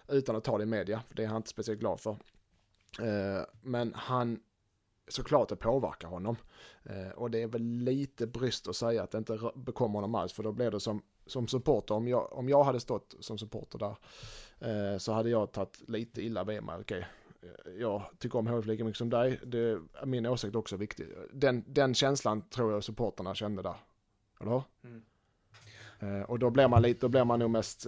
[0.09, 1.02] utan att ta det i media.
[1.09, 2.16] För det är han inte speciellt glad för.
[3.00, 4.40] Eh, men han,
[5.09, 6.37] såklart det påverkar honom.
[6.85, 10.33] Eh, och det är väl lite brist att säga att det inte bekommer honom alls,
[10.33, 13.79] för då blir det som, som supporter, om jag, om jag hade stått som supporter
[13.79, 13.97] där,
[14.61, 16.81] eh, så hade jag tagit lite illa vid mig.
[16.81, 17.07] Okej,
[17.43, 21.09] eh, jag tycker om HF lika mycket som dig, det är min åsikt också viktig.
[21.33, 23.77] Den, den känslan tror jag supporterna kände där.
[24.40, 24.62] Eller hur?
[24.85, 25.05] Mm.
[26.25, 27.87] Och då blir man lite, då blir man nog mest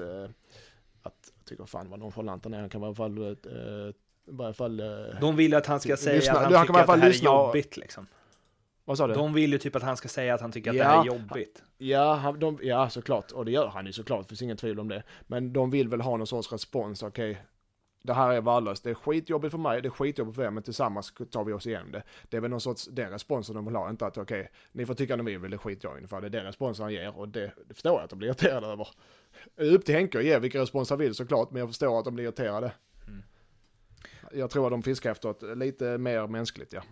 [1.03, 3.95] att, jag tycker fan vad nonchalant han är, han kan vara i alla fall,
[4.27, 4.87] i varje fall, eh,
[5.21, 7.11] De vill att han ska säga Lyssna- att han han tycker att det här är
[7.11, 7.77] och- jobbigt.
[7.77, 8.07] Liksom.
[8.85, 9.15] vad sa du?
[9.15, 10.83] De vill ju typ att han ska säga att han tycker att Ja.
[10.85, 11.62] det här är jobbigt.
[11.79, 13.33] Ja, han, de, ja, såklart.
[13.33, 15.03] Och det gör han ju såklart, det finns ingen tvivel om det.
[15.23, 17.43] Men de vill väl ha någon sorts respons, okej.
[18.03, 20.62] det här är värdelöst, det är skitjobbigt för mig, det är skitjobbigt för er, men
[20.62, 22.03] tillsammans tar vi oss igenom det.
[22.29, 24.95] Det är väl någon sorts, den responsen de vill ha, inte att okej, ni får
[24.95, 26.21] tycka vad ni vill, det skiter jag ungefär.
[26.21, 28.67] Det är den responsen han ger och det, det förstår jag att de blir irriterade
[28.67, 28.89] över.
[29.57, 32.15] Upp till Henke att ge vilken respons han vill såklart, men jag förstår att de
[32.15, 32.73] blir irriterade.
[34.33, 36.83] Jag tror att de fiskar efter ett lite mer mänskligt, ja.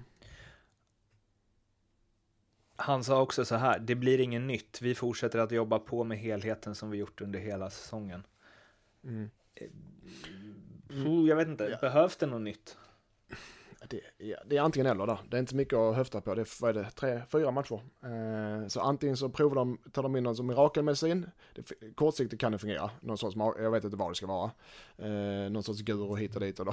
[2.77, 4.83] Han sa också så här, det blir ingen nytt.
[4.83, 8.27] Vi fortsätter att jobba på med helheten som vi gjort under hela säsongen.
[9.05, 9.31] Mm.
[11.07, 11.79] Oh, jag vet inte, Ja.
[11.81, 12.77] behövs det något nytt?
[13.88, 15.18] Det, ja, det är antingen eller där.
[15.31, 16.35] Det är inte mycket att höfta på.
[16.35, 17.81] Det är, vad är det, tre, fyra matcher.
[18.03, 21.27] Eh, så antingen så provar de, tar de in någon som mirakelmedicin.
[21.55, 22.90] Det, kortsiktigt kan det fungera.
[23.01, 24.51] Någon sorts, jag vet inte vad det ska vara.
[24.99, 26.73] Eh, någon sorts guru hit och dit och då.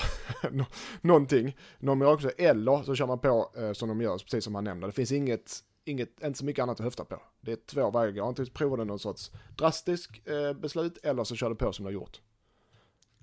[1.01, 1.57] Någonting.
[1.79, 2.45] Någon mirakelmedicin.
[2.45, 4.87] Eller så kör man på eh, som de gör, precis som han nämnde.
[4.87, 5.51] Det finns inget,
[5.85, 7.21] inget, inte så mycket annat att höfta på.
[7.41, 8.27] Det är två vägar.
[8.27, 11.87] Antingen provar du någon sorts drastisk eh, beslut eller så kör du på som du
[11.87, 12.21] har gjort.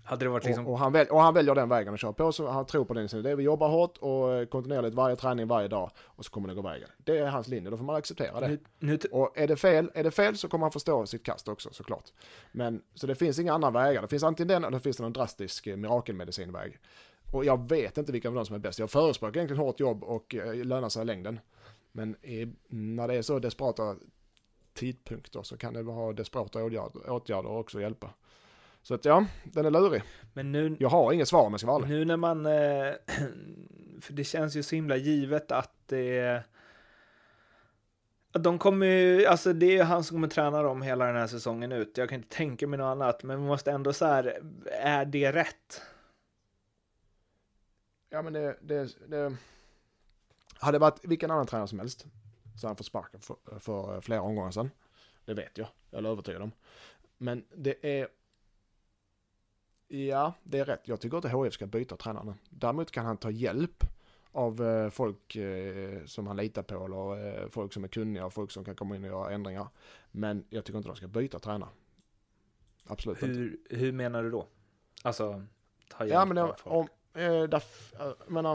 [0.09, 2.13] Hade det varit liksom, Och, och, han väl, och han väljer den vägen och kör
[2.13, 3.07] på, så han tror på den.
[3.23, 6.49] Det är vi jobbar hårt och eh, kontinuerligt varje träning varje dag och så kommer
[6.49, 6.89] det gå vägen.
[6.99, 8.49] Det är hans linje, då får man acceptera det.
[8.49, 11.49] nu, nu, Och är det fel, är det fel så kommer han förstå sitt kast
[11.49, 12.13] också såklart.
[12.53, 14.03] Men så det finns inga andra vägar.
[14.03, 16.79] Det finns antingen den eller det finns någon drastisk eh, mirakelmedicinväg.
[17.33, 18.79] Och jag vet inte vilken av dem som är bäst.
[18.79, 21.41] Jag förespråkar egentligen hårt jobb och eh, lönar sig i längden.
[21.93, 23.97] Men i, när det är så desperata
[24.75, 28.11] tidpunkter så kan det ha desperata åtgärder, åtgärder också hjälpa.
[28.83, 30.03] Så att ja, den är lurig.
[30.33, 32.53] men nu, Jag har inget svar om jag ska vara nu när man, eh,
[34.01, 36.43] för det känns ju så himla givet att det
[38.33, 41.27] de kommer ju, alltså det är ju han som kommer träna dem hela den här
[41.27, 41.99] säsongen ut.
[41.99, 45.33] Jag kan inte tänka mig något annat, men vi måste ändå så här, är det
[45.33, 45.83] rätt?
[48.11, 49.37] Ja men det, det, det
[50.55, 52.07] hade varit vilken annan tränare som helst
[52.61, 54.71] så han fått sparken för, för flera omgångar sedan.
[55.25, 56.53] Det vet jag, jag är övertygad om.
[57.19, 58.09] Men det är
[59.89, 60.89] Ja, det är rätt.
[60.89, 62.35] Jag tycker inte HF ska byta tränarna.
[62.51, 63.85] Däremot kan han ta hjälp
[64.33, 68.33] av eh, folk eh, som han litar på eller eh, folk som är kunniga och
[68.33, 69.69] folk som kan komma in och göra ändringar.
[70.11, 71.71] Men jag tycker inte de ska byta tränare.
[72.87, 73.39] Absolut inte.
[73.39, 74.47] Hur, hur menar du då?
[75.03, 75.43] Alltså,
[75.89, 76.89] ta hjälp Ja men jag, om,
[77.23, 77.63] där,
[77.99, 78.53] jag menar,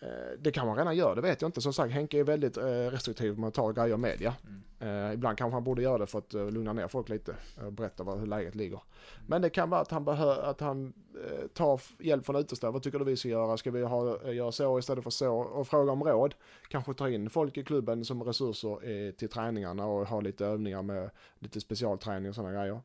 [0.00, 1.60] eh, det kan man redan göra, det vet jag inte.
[1.60, 4.34] Som sagt, Henke är väldigt eh, restriktiv med att ta grejer i media.
[4.46, 4.62] Mm.
[4.82, 7.34] Eh, ibland kanske han borde göra det för att lugna ner folk lite
[7.66, 8.80] och berätta vad, hur läget ligger.
[9.26, 12.72] Men det kan vara att han, behör, att han eh, tar hjälp från utomstående.
[12.72, 13.56] Vad tycker du vi ska göra?
[13.56, 15.34] Ska vi ha, eh, göra så istället för så?
[15.36, 16.34] Och fråga om råd.
[16.68, 20.82] Kanske ta in folk i klubben som resurser eh, till träningarna och ha lite övningar
[20.82, 22.80] med lite specialträning och sådana grejer.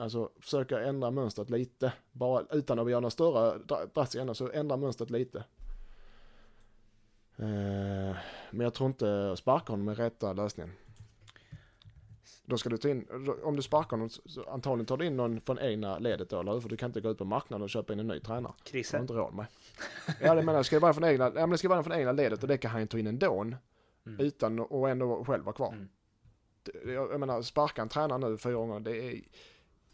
[0.00, 1.92] Alltså försöka ändra mönstret lite.
[2.12, 5.38] Bara utan att göra några större dra- drastiska ändringar, så ändra mönstret lite.
[7.36, 8.16] Eh,
[8.50, 10.72] men jag tror inte sparka honom är rätta lösningen.
[12.44, 13.06] Då ska du ta in,
[13.42, 16.52] om du sparkar honom, så- antagligen tar du in någon från egna ledet då, eller
[16.52, 16.60] hur?
[16.60, 18.52] För du kan inte gå ut på marknaden och köpa in en ny tränare.
[18.58, 18.96] Har Krisse.
[18.96, 19.46] du inte råd med.
[20.20, 20.66] Ja, det menar jag.
[20.66, 22.70] Ska vara från egna, ja, men det ska vara från egna ledet och det kan
[22.70, 23.40] han ju ta in ändå.
[23.42, 23.56] Mm.
[24.20, 25.72] Utan att ändå själv vara kvar.
[25.72, 25.88] Mm.
[26.86, 29.20] Jag, jag menar, sparka en tränare nu fyra gånger, det är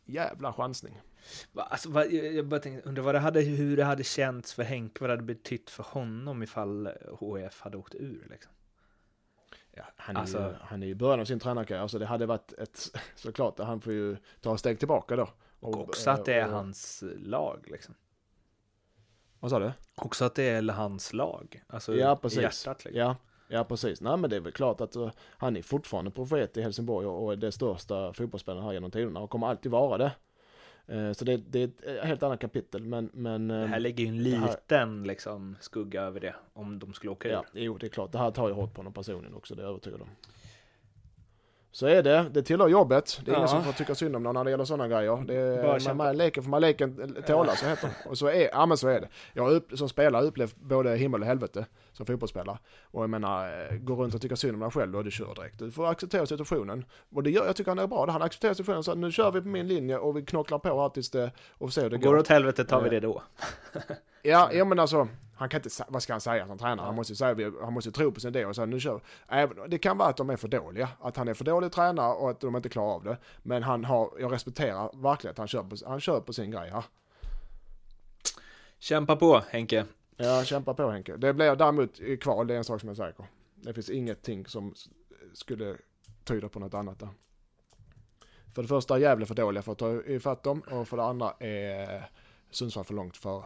[0.07, 1.01] jävla chansning.
[1.55, 5.01] Alltså, vad, jag bara tänkte, undrar vad det hade, hur det hade känts för Henke,
[5.01, 6.89] vad det hade betytt för honom ifall
[7.21, 8.53] HF hade åkt ur liksom.
[9.73, 12.27] Ja, han, är Alltså- ju, han är i början av sin tränarkarriär, så det hade
[12.27, 12.79] varit ett,
[13.15, 15.29] såklart, han får ju ta ett steg tillbaka då.
[15.61, 17.95] Och också att det är och- hans lag liksom.
[19.41, 19.73] Vad sa du?
[19.95, 21.63] Också att det är hans lag.
[21.67, 22.41] Alltså Ja, precis.
[22.41, 23.01] hjärtat liksom.
[23.01, 23.17] Ja,
[23.49, 24.01] ja precis.
[24.01, 27.25] Nej men det är väl klart att uh, han är fortfarande profet i Helsingborg och,
[27.25, 30.13] och är det största fotbollsspelaren här genom tiderna och kommer alltid vara det.
[30.89, 33.81] Eh, så det, det är ett eh, helt annat kapitel men, men Det eh, här
[33.81, 37.33] lägger ju en det här- liten liksom, skugga över det om de skulle åka ur.
[37.33, 38.13] ja, jo det är klart.
[38.13, 40.09] Det här tar ju hårt på honom personligen också, det är jag övertygad om.
[41.77, 43.21] Så är det, det tillhör jobbet.
[43.25, 43.49] Det är ingen Ja.
[43.49, 45.17] som får tycka synd om någon när det gäller sådana grejer.
[45.27, 45.95] Det Bara är, kämpa.
[45.95, 48.11] man, man leker för man leken tåla, så heter det.
[48.11, 49.09] Och så är, ja men så är det.
[49.33, 52.59] Jag har upp, som spelare upplevt både himmel och helvete som fotbollsspelare.
[52.83, 55.11] Och jag menar, eh, gå runt och tycka synd om dig själv, då är du
[55.11, 55.59] kör direkt.
[55.59, 56.85] Du får acceptera situationen.
[57.15, 58.11] Och det gör, jag tycker han är bra.
[58.11, 60.89] Han accepterar situationen så nu kör vi på min linje och vi knocklar på här
[60.89, 63.23] tills det, och ser hur det Går det åt helvete tar vi det då.
[64.27, 66.87] Ja, ja men alltså, han kan inte, vad ska han säga som tränare?
[66.87, 69.01] Han måste säga, han måste tro på sin idé och säga nu kör.
[69.29, 72.13] Även, Det kan vara att de är för dåliga, att han är för dålig tränare
[72.15, 73.17] och att de inte klarar av det.
[73.43, 76.71] Men han har, jag respekterar verkligen att han kör på, han kör på sin grej
[76.71, 76.85] här.
[78.79, 79.85] Kämpa på Henke.
[80.17, 81.17] Ja, kämpa på Henke.
[81.17, 83.27] Det blir däremot kval, det är en sak som jag är säker.
[83.55, 84.75] Det finns ingenting som
[85.33, 85.77] skulle
[86.25, 87.09] tyda på något annat där.
[88.55, 91.05] För det första är Gävle för dåliga för att ta ifatt dem och för det
[91.05, 92.11] andra är
[92.51, 93.45] Sundsvall för långt före.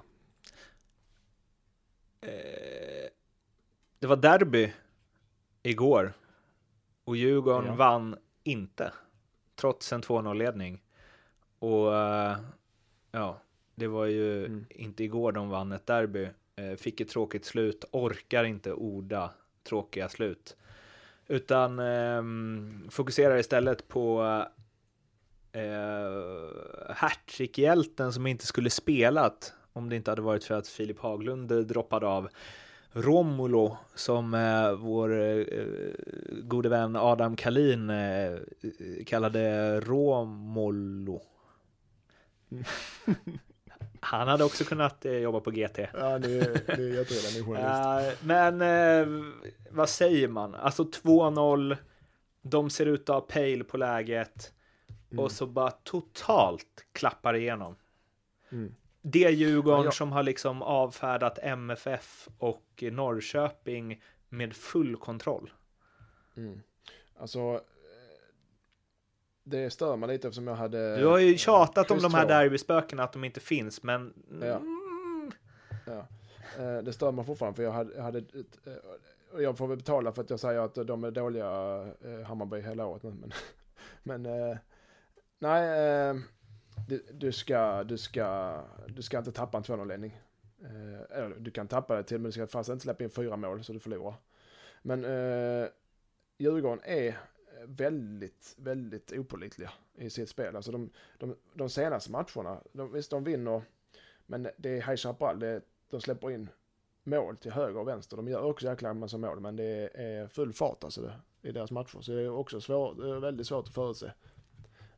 [4.00, 4.72] Det var derby
[5.62, 6.12] igår
[7.04, 7.74] och Djurgården Ja.
[7.74, 8.92] vann inte
[9.56, 10.82] trots en 2-0-ledning.
[11.58, 12.36] Och eh,
[13.12, 13.40] ja,
[13.74, 14.66] det var ju Mm.
[14.70, 16.28] inte igår de vann ett derby.
[16.56, 19.30] Eh, fick ett tråkigt slut, orkar inte orda
[19.68, 20.56] tråkiga slut.
[21.28, 24.22] Utan ehm, fokuserar istället på
[25.52, 31.66] eh, hattrick-hjälten som inte skulle spelat om det inte hade varit för att Filip Haglund
[31.66, 32.28] droppade av.
[32.92, 35.44] Romulo som eh, vår eh,
[36.42, 38.38] gode vän Adam Kalin eh,
[39.06, 41.22] kallade Romolo.
[44.00, 45.78] Han hade också kunnat eh, jobba på GT.
[45.78, 48.20] Ja, det det är jätteroligt, ni är journalist.
[48.22, 49.24] Eh, men eh,
[49.70, 50.54] vad säger man?
[50.54, 51.76] Alltså 2-0.
[52.42, 54.52] De ser ut att ha pejl på läget.
[55.10, 55.24] Mm.
[55.24, 57.76] Och så bara totalt klappar igenom.
[58.50, 58.74] Mm.
[59.02, 65.52] Det Djurgården Ja, som har liksom avfärdat MFF och Norrköping med full kontroll.
[66.36, 66.60] Mm.
[67.16, 67.60] Alltså, eh,
[69.44, 70.96] det stör mig lite eftersom jag hade...
[70.96, 74.14] Du har ju tjatat om de här derbyspökena att de inte finns, men...
[74.40, 74.56] Ja.
[74.56, 75.32] Mm,
[75.86, 76.06] Ja.
[76.58, 80.12] Eh, Det stör mig fortfarande för jag hade, jag hade eh, jag får väl betala
[80.12, 81.46] för att jag säger att de är dåliga
[82.26, 83.02] Hammarby hela året.
[83.02, 83.32] Men,
[84.22, 84.22] men
[85.38, 86.14] nej,
[86.90, 90.20] du, du, ska, du, ska, du ska inte tappa en 2-0-ledning.
[90.62, 93.36] Eh, eller du kan tappa det till, men du ska fast inte släppa in fyra
[93.36, 94.14] mål så du förlorar.
[94.82, 95.68] Men eh,
[96.38, 97.18] Djurgården är
[97.64, 100.56] väldigt, väldigt opålitliga i sitt spel.
[100.56, 103.62] Alltså de, de, de senaste matcherna, de, visst de vinner,
[104.26, 106.48] men det är High Chaparral, det, de släpper in
[107.02, 108.16] mål till höger och vänster.
[108.16, 111.70] De gör också jäkla massa mål, men det är full fart alltså det, i deras
[111.70, 112.00] matcher.
[112.00, 114.12] Så det är också svår, det är väldigt svårt att förutse.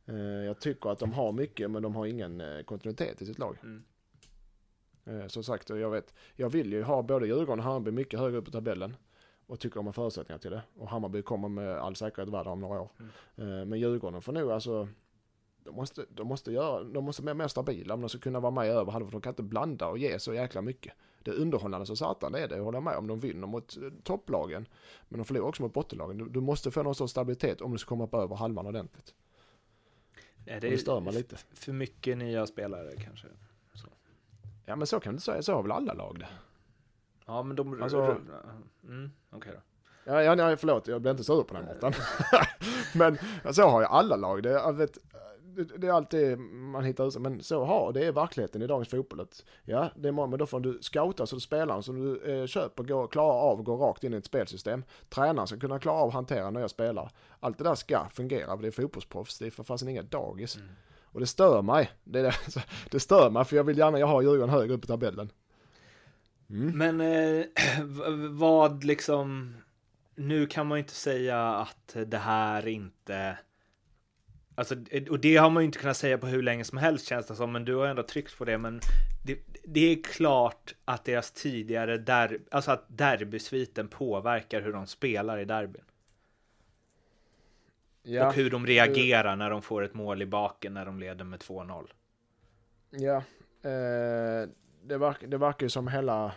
[0.05, 3.39] Eh, jag tycker att de har mycket, men de har ingen eh, kontinuitet i sitt
[3.39, 3.57] lag.
[3.63, 3.83] Mm.
[5.05, 8.37] Eh, som sagt, jag vet, jag vill ju ha både Djurgården och Hammarby mycket högre
[8.37, 8.95] upp i tabellen.
[9.45, 10.61] Och tycker de har förutsättningar till det.
[10.75, 12.89] Och Hammarby kommer med all säkerhet vara där om några år.
[13.35, 14.87] Eh, men Djurgården får nog alltså,
[15.63, 18.51] de måste, de måste, göra, de måste bli mer stabila om de ska kunna vara
[18.51, 19.09] med över halva.
[19.09, 20.93] De kan inte blanda och ge så jäkla mycket.
[21.23, 23.07] Det är underhållande så satan det är det, jag håller med om.
[23.07, 24.67] De vinner mot topplagen.
[25.09, 26.17] Men de förlorar också mot bottenlagen.
[26.17, 29.13] Du, du måste få någon sorts stabilitet om du ska komma upp över halvan ordentligt.
[30.45, 31.37] Ja, Det, stör mig lite.
[31.53, 33.27] för mycket nya spelare kanske.
[34.65, 36.27] Ja men så kan du säga, så har väl alla lag det.
[37.25, 37.83] Ja, men de...
[37.83, 38.17] Alltså-
[38.83, 39.61] mm, okej då.
[40.11, 41.93] Ja, ja nej, förlåt, jag blir inte sur på den Mårten.
[43.43, 44.71] men så har ju alla lag det.
[44.71, 44.97] Vet,
[45.55, 48.89] det, det är alltid man hittar ut, men så har det är verkligheten i dagens
[48.89, 49.27] fotboll.
[49.63, 52.45] Ja, det är många, men då får du scouta så du spelaren som du eh,
[52.45, 54.83] köper går, klarar av att gå rakt in i ett spelsystem.
[55.09, 57.09] Tränaren ska kunna klara av att hantera nya spelare.
[57.39, 60.55] Allt det där ska fungera, det är fotbollsproffs, det är för fasen inga dagis.
[60.55, 60.67] Mm.
[61.13, 61.91] Och det stör mig.
[62.03, 62.33] Det, det,
[62.91, 65.31] det stör mig för jag vill gärna jag har Djurgården högre upp i tabellen.
[66.49, 66.77] Mm.
[66.77, 67.45] Men eh,
[68.29, 69.55] vad liksom...
[70.15, 73.37] Nu kan man ju inte säga att det här inte...
[74.55, 74.75] Alltså,
[75.09, 77.35] och det har man ju inte kunnat säga på hur länge som helst känns det
[77.35, 78.57] som, men du har ändå tryckt på det.
[78.57, 78.81] Men
[79.23, 85.37] det, det är klart att deras tidigare der, alltså att derbysviten påverkar hur de spelar
[85.37, 85.83] i derbyn.
[88.03, 91.25] Ja, Och hur de reagerar när de får ett mål i baken när de leder
[91.25, 91.87] med 2-0.
[92.89, 93.15] ja
[93.69, 94.49] eh,
[94.83, 96.31] det, det verkar ju som hela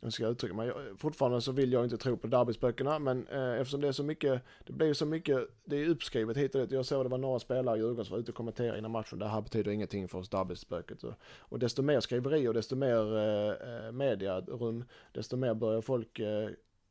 [0.00, 0.72] hur ska jag uttrycka mig.
[0.98, 4.42] Fortfarande så vill jag inte tro på derbysböckerna, men eh, eftersom det är så mycket,
[4.66, 6.70] det blir så mycket, det är uppskrivet hit och dit.
[6.70, 9.18] Jag såg det var några spelare i Djurgården som var ute och kommenterade innan matchen.
[9.18, 11.02] Det här betyder ingenting för oss derbyspöket.
[11.04, 16.18] Och, och desto mer skriveri och desto mer eh, eh mediarum, desto mer börjar folk
[16.18, 16.44] eh,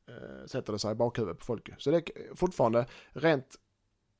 [0.07, 1.69] eh sätta det sig i bakhuvudet på folk.
[1.77, 3.55] Så det är fortfarande rent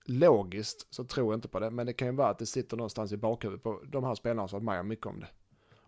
[0.06, 2.78] logiskt så tror jag inte på det, men det kan ju vara att det sitter
[2.78, 5.28] någonstans i bakhuvudet på de här spelarna som har varit med mycket om det.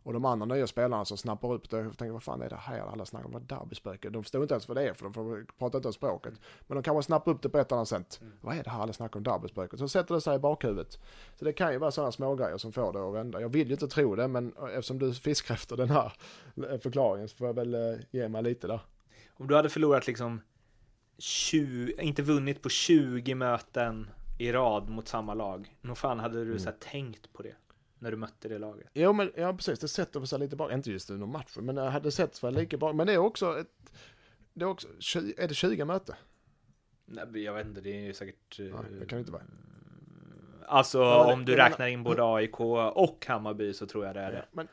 [0.03, 2.79] Och de andra nya spelarna som snappar upp det tänker vad fan är det här
[2.79, 3.47] alla snackar om?
[3.47, 4.09] Derbyspöke?
[4.09, 6.33] De förstår inte ens vad det är för de pratar inte ens språket.
[6.67, 8.21] Men de kanske snappar upp det på ett annat sätt.
[8.41, 9.79] Vad är det här alla snackar om derbyspöket?
[9.79, 10.99] Så sätter det sig i bakhuvudet.
[11.35, 13.41] Så det kan ju vara sådana smågrejer som får det att vända.
[13.41, 16.13] Jag vill ju inte tro det, men eftersom du fiskar efter den här
[16.77, 18.81] förklaringen så får jag väl eh, ge mig lite där.
[19.33, 20.41] Om du hade förlorat liksom
[21.17, 24.09] 20, inte vunnit på 20 möten
[24.39, 25.75] i rad mot samma lag.
[25.81, 27.55] Nog fan hade du så här, tänkt på det
[27.99, 28.87] när du mötte det laget.
[28.93, 31.81] Jo men ja, precis, det sätter sig lite bak, inte just under matchen, men det
[31.89, 32.95] hade sett sig lika bak.
[32.95, 33.91] Men det är också ett,
[34.53, 34.87] det är också,
[35.37, 36.15] är det 20 möte?
[37.05, 38.59] Nej, jag vet inte, det är ju säkert...
[38.59, 39.43] eh, Nej, det kan det inte vara.
[40.67, 44.21] Alltså Ja, det- om du räknar in både AIK och Hammarby så tror jag det
[44.21, 44.45] är det.
[44.51, 44.67] Men,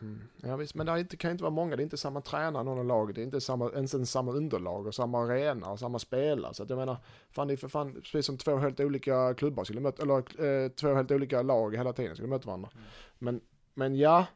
[0.00, 2.64] mm, ja visst, men det inte, kan inte vara många, det är inte samma tränare
[2.64, 5.98] någon av laget, det är inte samma, ens, samma underlag och samma arena och samma
[5.98, 6.54] spelare.
[6.54, 6.96] Så att jag menar,
[7.30, 10.68] fan det är för fan precis som två helt olika klubbar skulle möta, eller eh,
[10.68, 12.70] två helt olika lag hela tiden skulle möta varandra.
[13.18, 13.40] Men,
[13.74, 14.26] men ja,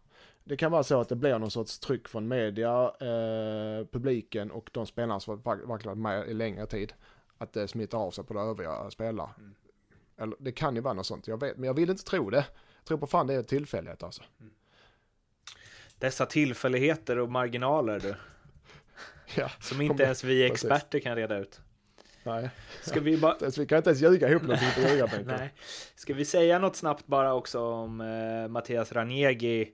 [0.45, 4.71] det kan vara så att det blir någon sorts tryck från media, eh, publiken och
[4.73, 6.93] de spelarna som verkligen varit med i längre tid.
[7.39, 9.31] Att det smittar av sig på de övriga spelare.
[9.39, 9.55] Mm.
[10.17, 12.47] Eller det kan ju vara något sånt, jag vet, men jag vill inte tro det.
[12.77, 14.23] Jag tror på fan det är tillfällighet alltså.
[16.01, 18.15] Dessa tillfälligheter och marginaler du.
[19.37, 20.65] Ja, Som inte ens vi precis.
[20.65, 21.61] experter kan reda ut.
[22.23, 22.51] nej.
[22.83, 23.51] Ska vi bara...
[23.51, 24.43] Så vi kan inte ens ljuga ihop
[24.79, 25.27] ljugarbänken.
[25.39, 25.55] Nej.
[25.95, 29.69] Ska vi säga något snabbt bara också om eh, Mattias Ranegi?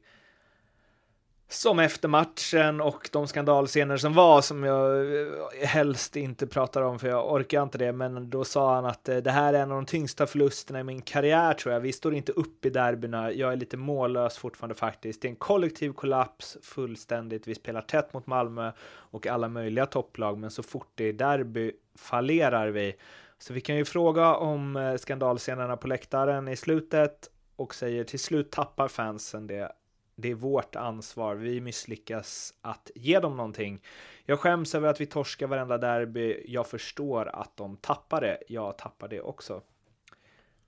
[1.48, 6.98] Som efter matchen och de skandalscener som var som jag eh, helst inte pratar om
[6.98, 7.92] för jag orkar inte det.
[7.92, 10.84] Men då sa han att eh, det här är en av de tyngsta förlusterna i
[10.84, 11.80] min karriär tror jag.
[11.80, 13.32] Vi står inte upp i derbyna.
[13.32, 15.22] Jag är lite mållös fortfarande faktiskt.
[15.22, 17.46] Det är en kollektiv kollaps fullständigt.
[17.46, 20.38] Vi spelar tätt mot Malmö och alla möjliga topplag.
[20.38, 22.96] Men så fort det är derby fallerar vi.
[23.38, 28.20] Så vi kan ju fråga om eh, skandalscenerna på läktaren i slutet och säger till
[28.20, 29.72] slut tappar fansen det.
[30.18, 31.34] Det är vårt ansvar.
[31.34, 33.82] Vi misslyckas att ge dem någonting.
[34.24, 36.44] Jag skäms över att vi torskar varenda derby.
[36.48, 38.38] Jag förstår att de tappar det.
[38.48, 39.62] Jag tappar det också.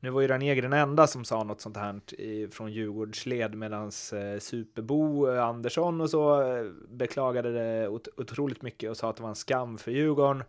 [0.00, 3.84] Nu var ju Ranegi den enda som sa något sånt här i, från Djurgårdsled medan
[3.84, 9.16] eh, Superbo eh, Andersson och så eh, beklagade det ot- otroligt mycket och sa att
[9.16, 10.44] det var en skam för Djurgården.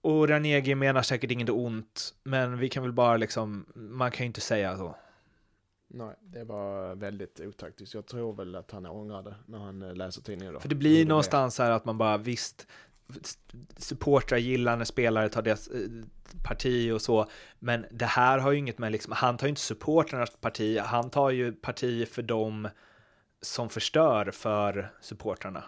[0.00, 4.26] Och Ranegi menar säkert inget ont, men vi kan väl bara liksom, man kan ju
[4.26, 4.94] inte säga så.
[5.92, 7.94] Nej, det var väldigt otaktiskt.
[7.94, 10.60] Jag tror väl att han ångrade när han eh, läser tidningen då.
[10.60, 12.66] För det blir någonstans så här att man bara visst,
[13.76, 15.80] supportrar gillar när spelare tar deras eh,
[16.44, 17.26] parti och så,
[17.58, 21.10] men det här har ju inget med liksom, han tar ju inte supportrarnas parti, han
[21.10, 22.68] tar ju parti för dem
[23.42, 25.64] som förstör för supportrarna.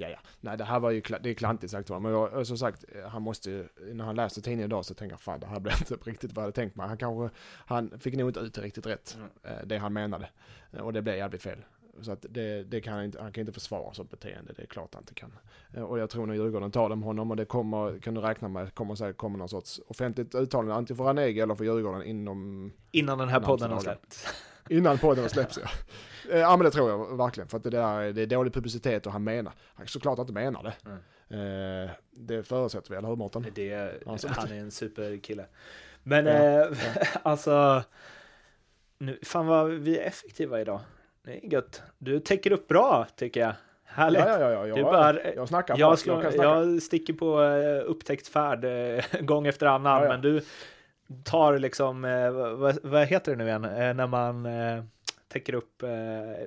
[0.00, 0.18] Ja, ja.
[0.40, 1.88] Nej, det här var ju det är klantigt sagt.
[1.90, 5.20] Men jag, som sagt, eh, han måste när han läste tidningen idag så tänker jag
[5.20, 6.88] fan det här blev inte riktigt vad jag hade tänkt mig.
[6.88, 9.58] Han kanske, han fick nog inte ut det riktigt rätt, Mm.
[9.58, 10.28] eh, det han menade.
[10.72, 11.58] Eh, Och det blev jävligt fel.
[12.00, 14.66] Så att det, det kan han, inte, han kan inte försvara sånt beteende, det är
[14.66, 15.32] klart han inte kan.
[15.74, 18.48] Eh, Och jag tror när Djurgården tar dem honom och det kommer, kan du räkna
[18.48, 22.72] med, kommer säkert kommer någon sorts offentligt uttalande antingen för Ranegi eller för Djurgården inom
[22.90, 24.26] Innan den här podden har släppts.
[24.70, 25.68] Innan podden släpps ja.
[26.32, 27.48] Eh, Ja men det tror jag verkligen.
[27.48, 29.52] För att det där det är dålig publicitet och han menar.
[29.74, 30.74] Han såklart inte menar det.
[31.36, 33.46] Eh, det förutsätter vi, eller hur Mårten?
[33.54, 35.44] Ja, han är en superkille.
[36.02, 36.66] Men Ja, eh,
[37.22, 37.82] alltså,
[38.98, 40.80] Nu, fan vad vi är effektiva idag.
[41.24, 41.82] Det är gött.
[41.98, 43.52] Du täcker upp bra tycker jag.
[43.84, 44.20] Härligt.
[44.20, 44.90] Ja, ja, ja, ja, Du ja.
[44.92, 48.64] bara- jag snackar Jag, slår, jag jag sticker på eh, upptäckt färd
[49.26, 50.08] gång efter annan, Ja, ja.
[50.08, 50.42] men du
[51.24, 54.84] tar liksom, eh, vad, vad heter det nu igen, eh, när man eh,
[55.28, 55.88] täcker upp eh,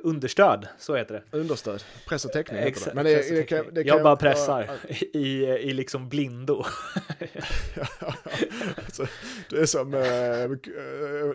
[0.03, 1.37] understöd, så heter det.
[1.37, 2.93] Understöd, press och täckning heter det.
[2.95, 6.63] Men det, det, kan, det kan jag bara pressar Ja, i, i liksom blindo.
[8.75, 9.05] alltså,
[9.49, 9.93] du är som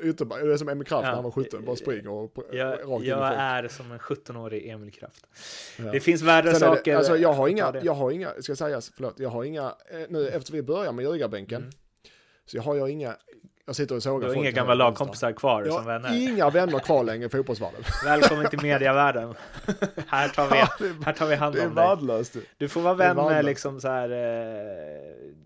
[0.03, 1.14] ytterback, du är som Emil Kraft när Ja.
[1.14, 5.27] han var 17, bara springer och Jag, rakt jag är som en 17-årig Emil Kraft.
[5.79, 5.85] Ja.
[5.93, 6.97] Det finns värre Sen det- saker.
[6.97, 7.81] alltså jag har inga, det.
[7.85, 10.93] jag har inga, ska jag säga, förlåt, jag har inga, eh, nu efter vi börjar
[10.93, 11.72] med ljugarbänken, Mm.
[12.47, 13.16] Så har jag inga,
[13.66, 16.14] jag sitter och sågar Du har inga gamla lagkompisar kvar Jag som vänner.
[16.32, 17.80] inga vänner kvar längre i fotbollsvärlden.
[18.05, 19.34] Välkommen till mediavärlden.
[20.07, 20.57] här, tar vi,
[21.05, 21.86] här tar vi hand Det är om dig.
[21.86, 22.36] värdelöst.
[22.59, 25.36] Du får vara Det är vän med liksom så här, eh,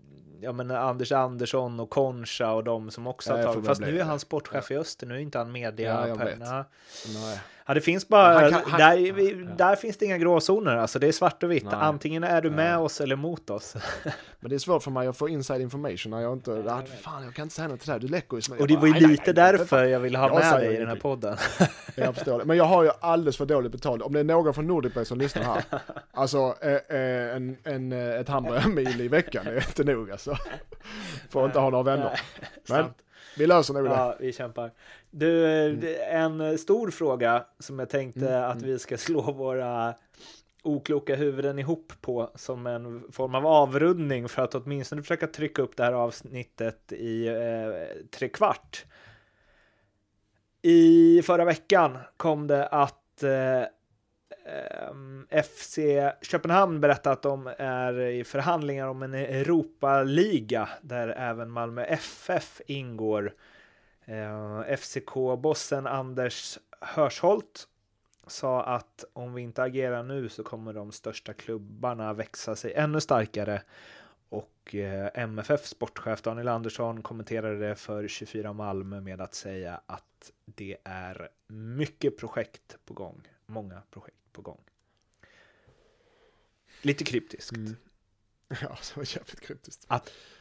[0.41, 3.81] ja men Anders Andersson och Concha och de som också Ja, har jag tagit, fast
[3.81, 4.03] nu är det.
[4.03, 5.93] han sportchef i Öster, nu är inte han media.
[5.93, 6.37] Ja, jag vet.
[6.39, 6.65] Ja.
[7.13, 7.39] Nej.
[7.65, 9.55] Ja, det finns bara, Han kan- han- där, ja, vi, ja.
[9.57, 11.63] där finns det inga gråzoner, alltså det är svart och vitt.
[11.63, 11.73] Nej.
[11.73, 12.77] Antingen är du med Ja.
[12.77, 13.75] oss eller mot oss.
[14.39, 17.01] Men det är svårt för mig att få inside information när jag inte, vet.
[17.01, 18.85] fan jag kan inte säga något till det här, du läcker ju Och det var
[18.87, 20.87] ju Nej, nej, lite nej, för därför jag ville ha Jag med dig i den
[20.87, 21.37] här podden.
[21.95, 22.45] Jag förstår det.
[22.45, 24.01] Men jag har ju alldeles för dåligt betalt.
[24.01, 25.63] Om det är någon från Nordicbet som lyssnar här.
[26.13, 30.35] Alltså eh, eh, en, en, eh, ett hamburgarmil i veckan är inte nog alltså.
[31.29, 32.19] Får inte ha några vänner.
[32.69, 32.93] Nej, Men.
[33.37, 33.89] Vi löser nog det.
[33.89, 34.71] Ja, vi kämpar.
[35.09, 38.69] Du, är en eh, stor fråga som jag tänkte Mm, att mm.
[38.69, 39.93] vi ska slå våra
[40.63, 45.77] okloka huvuden ihop på som en form av avrundning för att åtminstone försöka trycka upp
[45.77, 48.85] det här avsnittet i eh, tre kvart.
[50.61, 53.63] I förra veckan kom det att eh,
[54.51, 55.79] Ehm, FC
[56.21, 63.33] Köpenhamn berättat att de är i förhandlingar om en Europa-liga där även Malmö FF ingår.
[64.05, 67.67] Ehm, FCK-bossen Anders Hörsholt
[68.27, 73.01] sa att om vi inte agerar nu så kommer de största klubbarna växa sig ännu
[73.01, 73.61] starkare.
[74.29, 80.31] Och eh, MFF sportchef Daniel Andersson kommenterade det för 24 Malmö med att säga att
[80.45, 83.27] det är mycket projekt på gång.
[83.45, 84.61] Många projekt på gång.
[86.81, 87.57] Lite kryptiskt.
[87.57, 87.75] Mm.
[88.61, 89.85] Ja, det var jävligt kryptiskt.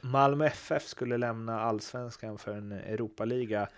[0.01, 3.69] Malmö FF skulle lämna allsvenskan för en Europaliga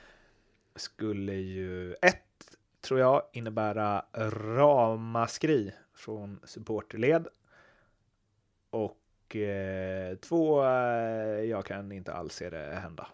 [0.77, 7.29] skulle ju ett, tror jag, innebära ramaskri från supporterled.
[8.71, 13.09] Och eh, två, eh, jag kan inte alls se det hända.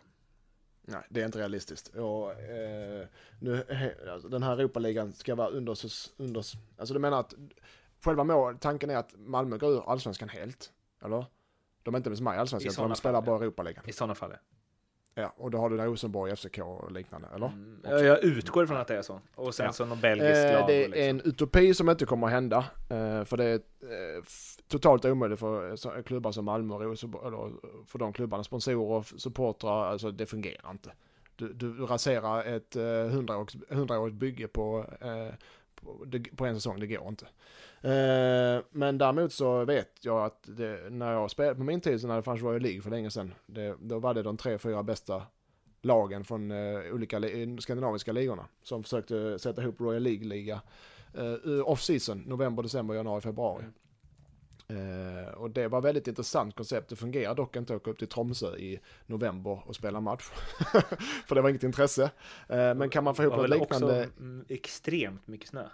[0.91, 1.89] Nej, det är inte realistiskt.
[1.89, 3.07] Och, eh,
[3.41, 3.65] nu,
[4.13, 5.77] alltså, den här Europaligan ska vara under,
[6.17, 6.45] under...
[6.79, 7.35] Alltså du menar att
[8.05, 10.73] själva mål, tanken är att Malmö går ur allsvenskan helt?
[11.03, 11.25] Eller?
[11.83, 13.85] De är inte ens med i allsvenskan, utan de spelar fall, bara Europaligan.
[13.89, 14.31] I sådana fall.
[14.33, 14.39] Ja,
[15.27, 17.47] och då har du Rosenborg, FCK och liknande, eller?
[17.47, 19.21] Mm, jag utgår ifrån att det är så.
[19.35, 19.73] Och sen Ja.
[19.73, 20.67] så något belgiskt Eh, lag.
[20.67, 21.31] det är en liksom.
[21.31, 22.59] utopi som inte kommer att hända.
[22.91, 24.23] Eh, för det är eh,
[24.69, 27.51] totalt omöjligt för eh, klubbar som Malmö och Rosenborg, eller
[27.87, 30.93] för de klubbarna, sponsorer och supportrar, alltså det fungerar inte.
[31.37, 32.75] Du, du raserar ett
[33.71, 34.85] hundraårigt bygge på,
[36.37, 37.25] på, en säsong, det går inte.
[37.81, 42.07] Eh, men däremot så vet jag att det, när jag spelade på min tid, så
[42.07, 44.83] när det fanns Royal League för länge sedan, det, då var det de tre, fyra
[44.83, 45.23] bästa
[45.83, 50.61] lagen från eh, olika eh, skandinaviska ligorna som försökte sätta ihop Royal League-liga
[51.65, 53.63] off-season, november, december, januari, februari.
[53.63, 53.73] Mm.
[54.69, 56.89] Eh, och det var väldigt intressant koncept.
[56.89, 60.25] Det fungerar dock inte att åka upp till Tromsö i november och spela match.
[61.27, 62.11] För det var inget intresse.
[62.49, 64.07] Eh, men kan man få ihop Det var något liknande?
[64.07, 65.65] också mm, extremt mycket snö.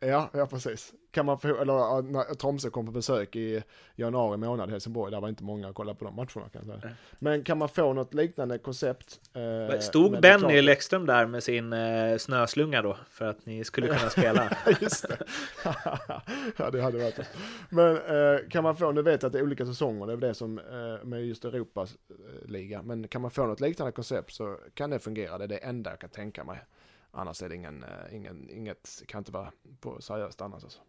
[0.00, 0.92] Ja, ja precis.
[1.10, 3.62] Kan man få, eller när Tromsö kom på besök i
[3.96, 6.64] januari månad i Helsingborg, där var inte många att kolla på de matcherna kan jag
[6.66, 6.80] säga.
[6.84, 6.94] Nej.
[7.18, 9.20] Men kan man få något liknande koncept?
[9.72, 12.96] eh, Stod Benny Läckström där med sin eh, snöslunga då?
[13.10, 14.56] För att ni skulle kunna spela?
[14.80, 15.18] Just det.
[16.56, 17.20] ja, det hade varit.
[17.70, 20.16] Men eh, kan man få, nu vet jag att det är olika säsonger, det är
[20.16, 22.82] väl det som eh, med just Europas eh, liga.
[22.82, 25.90] Men kan man få något liknande koncept så kan det fungera, det är det enda
[25.90, 26.58] jag kan tänka mig.
[27.16, 30.80] Annars är det ingen, eh, ingen inget, kan inte vara på seriöst annars alltså.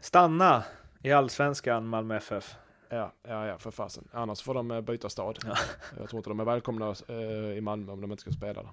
[0.00, 0.64] Stanna
[1.02, 2.54] i allsvenskan, Malmö FF.
[2.88, 4.08] Ja, ja, ja, för fasen.
[4.12, 5.38] Annars får de eh, byta stad.
[5.44, 5.56] Ja.
[5.98, 8.72] Jag tror inte de är välkomna eh, i Malmö om de inte ska spela där.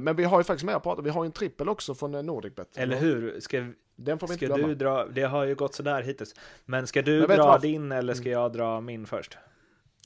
[0.00, 2.12] Men vi har ju faktiskt mer att prata Vi har ju en trippel också från
[2.26, 2.76] Nordicbet.
[2.76, 3.40] Eller hur?
[3.40, 3.66] Ska,
[3.96, 4.66] Den får vi inte glömma.
[4.66, 5.06] du dra?
[5.06, 6.34] Det har ju gått sådär hittills.
[6.64, 9.38] Men ska du Men dra din eller ska jag dra min först?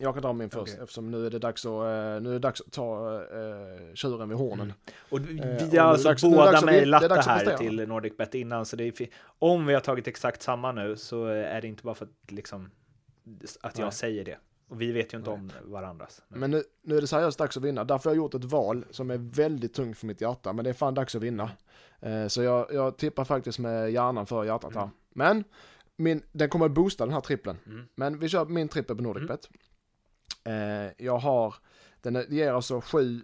[0.03, 0.83] Jag kan dra min först Okej.
[0.83, 1.81] eftersom nu är det dags att, eh,
[2.23, 4.61] nu är det dags att ta uh, tjuren vid hornen.
[4.61, 4.75] Mm.
[5.11, 7.89] Och vi Eh, har det alltså dags- det båda det mejlat det, att här till
[7.89, 8.67] NordicBet innan.
[8.67, 11.95] Så det är, om vi har tagit exakt samma nu så är det inte bara
[11.95, 12.71] för att, liksom,
[13.61, 13.93] att jag Nej.
[13.93, 14.39] säger det.
[14.69, 16.23] Och vi vet ju inte om varandras.
[16.29, 17.85] Men nu, nu är det seriöst dags att vinna.
[17.85, 20.53] Därför har jag gjort ett val som är väldigt tungt för mitt hjärta.
[20.53, 21.51] Men det är fan dags att vinna.
[22.01, 24.91] Eh, så jag, jag tippar faktiskt med hjärnan för hjärtat här.
[25.15, 25.45] Men
[25.97, 27.59] min, den kommer att boosta den här trippeln.
[27.67, 27.87] Mm.
[27.95, 29.45] Men vi kör min trippel på NordicBet.
[29.45, 29.51] Eh,
[30.45, 31.55] Eh, jag har,
[32.01, 33.23] den ger alltså 7,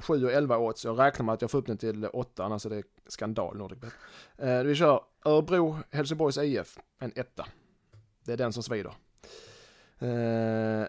[0.00, 0.84] 7 eh, och 11 odds.
[0.84, 3.92] Jag räknar med att jag får upp den till 8, annars är det skandal NordicBet.
[4.38, 7.46] Eh, vi kör Örebro, Helsingborgs IF, en etta.
[8.24, 8.94] Det är den som svider.
[9.98, 10.86] Eh,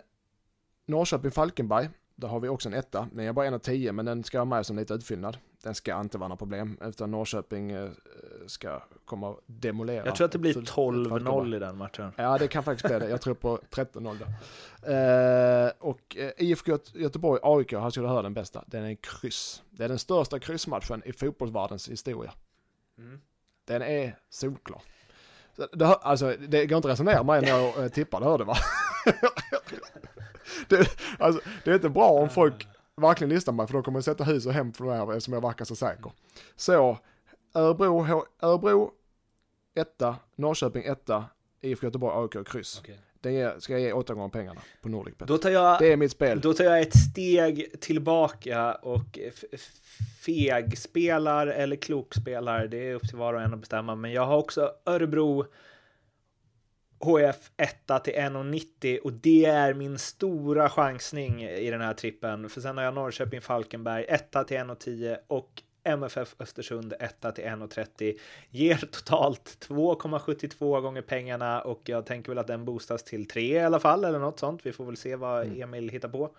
[0.86, 3.08] Norrköping, Falkenberg, där har vi också en etta.
[3.12, 5.38] Den är bara 1,10 men den ska jag ha med som lite utfyllnad.
[5.64, 7.90] Den ska inte vara några problem, utan Norrköping eh,
[8.48, 10.06] ska komma och demolera.
[10.06, 11.56] Jag tror att det blir Full- 12-0 Falkenberg.
[11.56, 12.12] i den matchen.
[12.18, 13.10] Ja, det kan faktiskt bli det.
[13.10, 14.26] Jag tror på 13-0 då.
[14.92, 18.64] Eh, och eh, IFK Göte- Göteborg, AIK, här ska du höra den bästa.
[18.68, 19.64] Den är en kryss.
[19.70, 22.34] Det är den största kryssmatchen i fotbollsvärldens historia.
[22.98, 23.22] Mm.
[23.66, 24.82] Den är solklar.
[25.74, 28.56] Det, alltså, det går inte att resonera med när jag eh, tippar, det hörde va?
[30.68, 30.88] det,
[31.20, 32.68] alltså, det är inte bra om folk
[33.02, 35.34] verkligen listar mig för då kommer jag sätta hus och hem för det här eftersom
[35.34, 36.12] jag verkar så säker.
[36.56, 36.98] Så,
[37.54, 38.92] Örebro, H- Örebro
[39.76, 41.26] etta, Norrköping etta,
[41.62, 42.80] IFK Göteborg, AIK kryss.
[42.80, 43.00] Okej.
[43.22, 45.28] Den ska jag ge åtta gånger pengarna på Nordicbet.
[45.28, 46.42] Då tar jag Det är mitt spel.
[46.42, 49.20] Då tar jag ett steg tillbaka och
[50.22, 53.96] fegspelar eller klokspelar, det är upp till var och en att bestämma.
[53.96, 55.46] Men jag har också Örebro
[57.04, 62.50] HF 1 till 1,90 och det är min stora chansning i den här trippen.
[62.50, 68.20] För sen har jag Norrköping Falkenberg 1 till 1,10 och MFF Östersund 1 till 1,30
[68.50, 73.60] ger totalt 2,72 gånger pengarna och jag tänker väl att den boostas till 3 i
[73.60, 74.66] alla fall eller något sånt.
[74.66, 76.36] Vi får väl se vad Emil hittar på.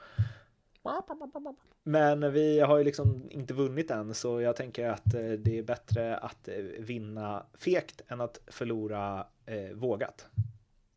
[1.83, 5.62] Men vi har ju liksom inte vunnit än så jag tänker att eh, det är
[5.62, 10.27] bättre att eh, vinna fegt än att förlora eh, vågat.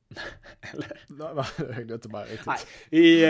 [0.74, 1.00] Eller?
[1.20, 1.44] Jag
[1.74, 2.46] hängde inte med riktigt.
[2.48, 2.58] Nej,
[2.90, 3.24] vi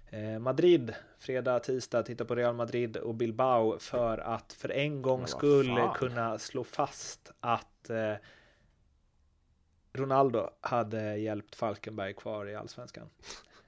[0.09, 5.33] eh, Madrid fredag, tisdag, titta på Real Madrid och Bilbao för att för en gångs
[5.33, 8.13] vad skull kunna slå fast att eh,
[9.93, 13.09] Ronaldo hade hjälpt Falkenberg kvar i allsvenskan.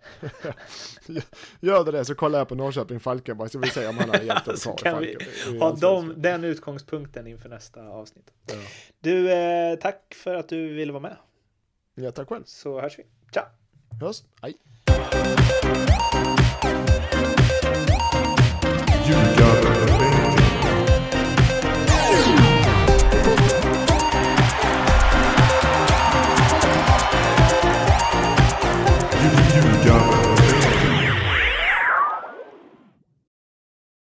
[1.59, 4.45] Gör det så kollar jag på Norrköping Falkenberg så vi ser om han har hjälpt
[4.45, 8.31] dem Så kvar i kan vi Ha dem, den utgångspunkten inför nästa avsnitt.
[8.47, 8.55] Ja.
[8.99, 11.17] Du, eh, tack för att du ville vara med.
[11.95, 12.43] Ja, tack själv.
[12.45, 13.03] Så hörs vi.
[13.33, 13.45] Ciao!
[14.01, 14.23] Hörs.
[14.41, 14.57] Hej.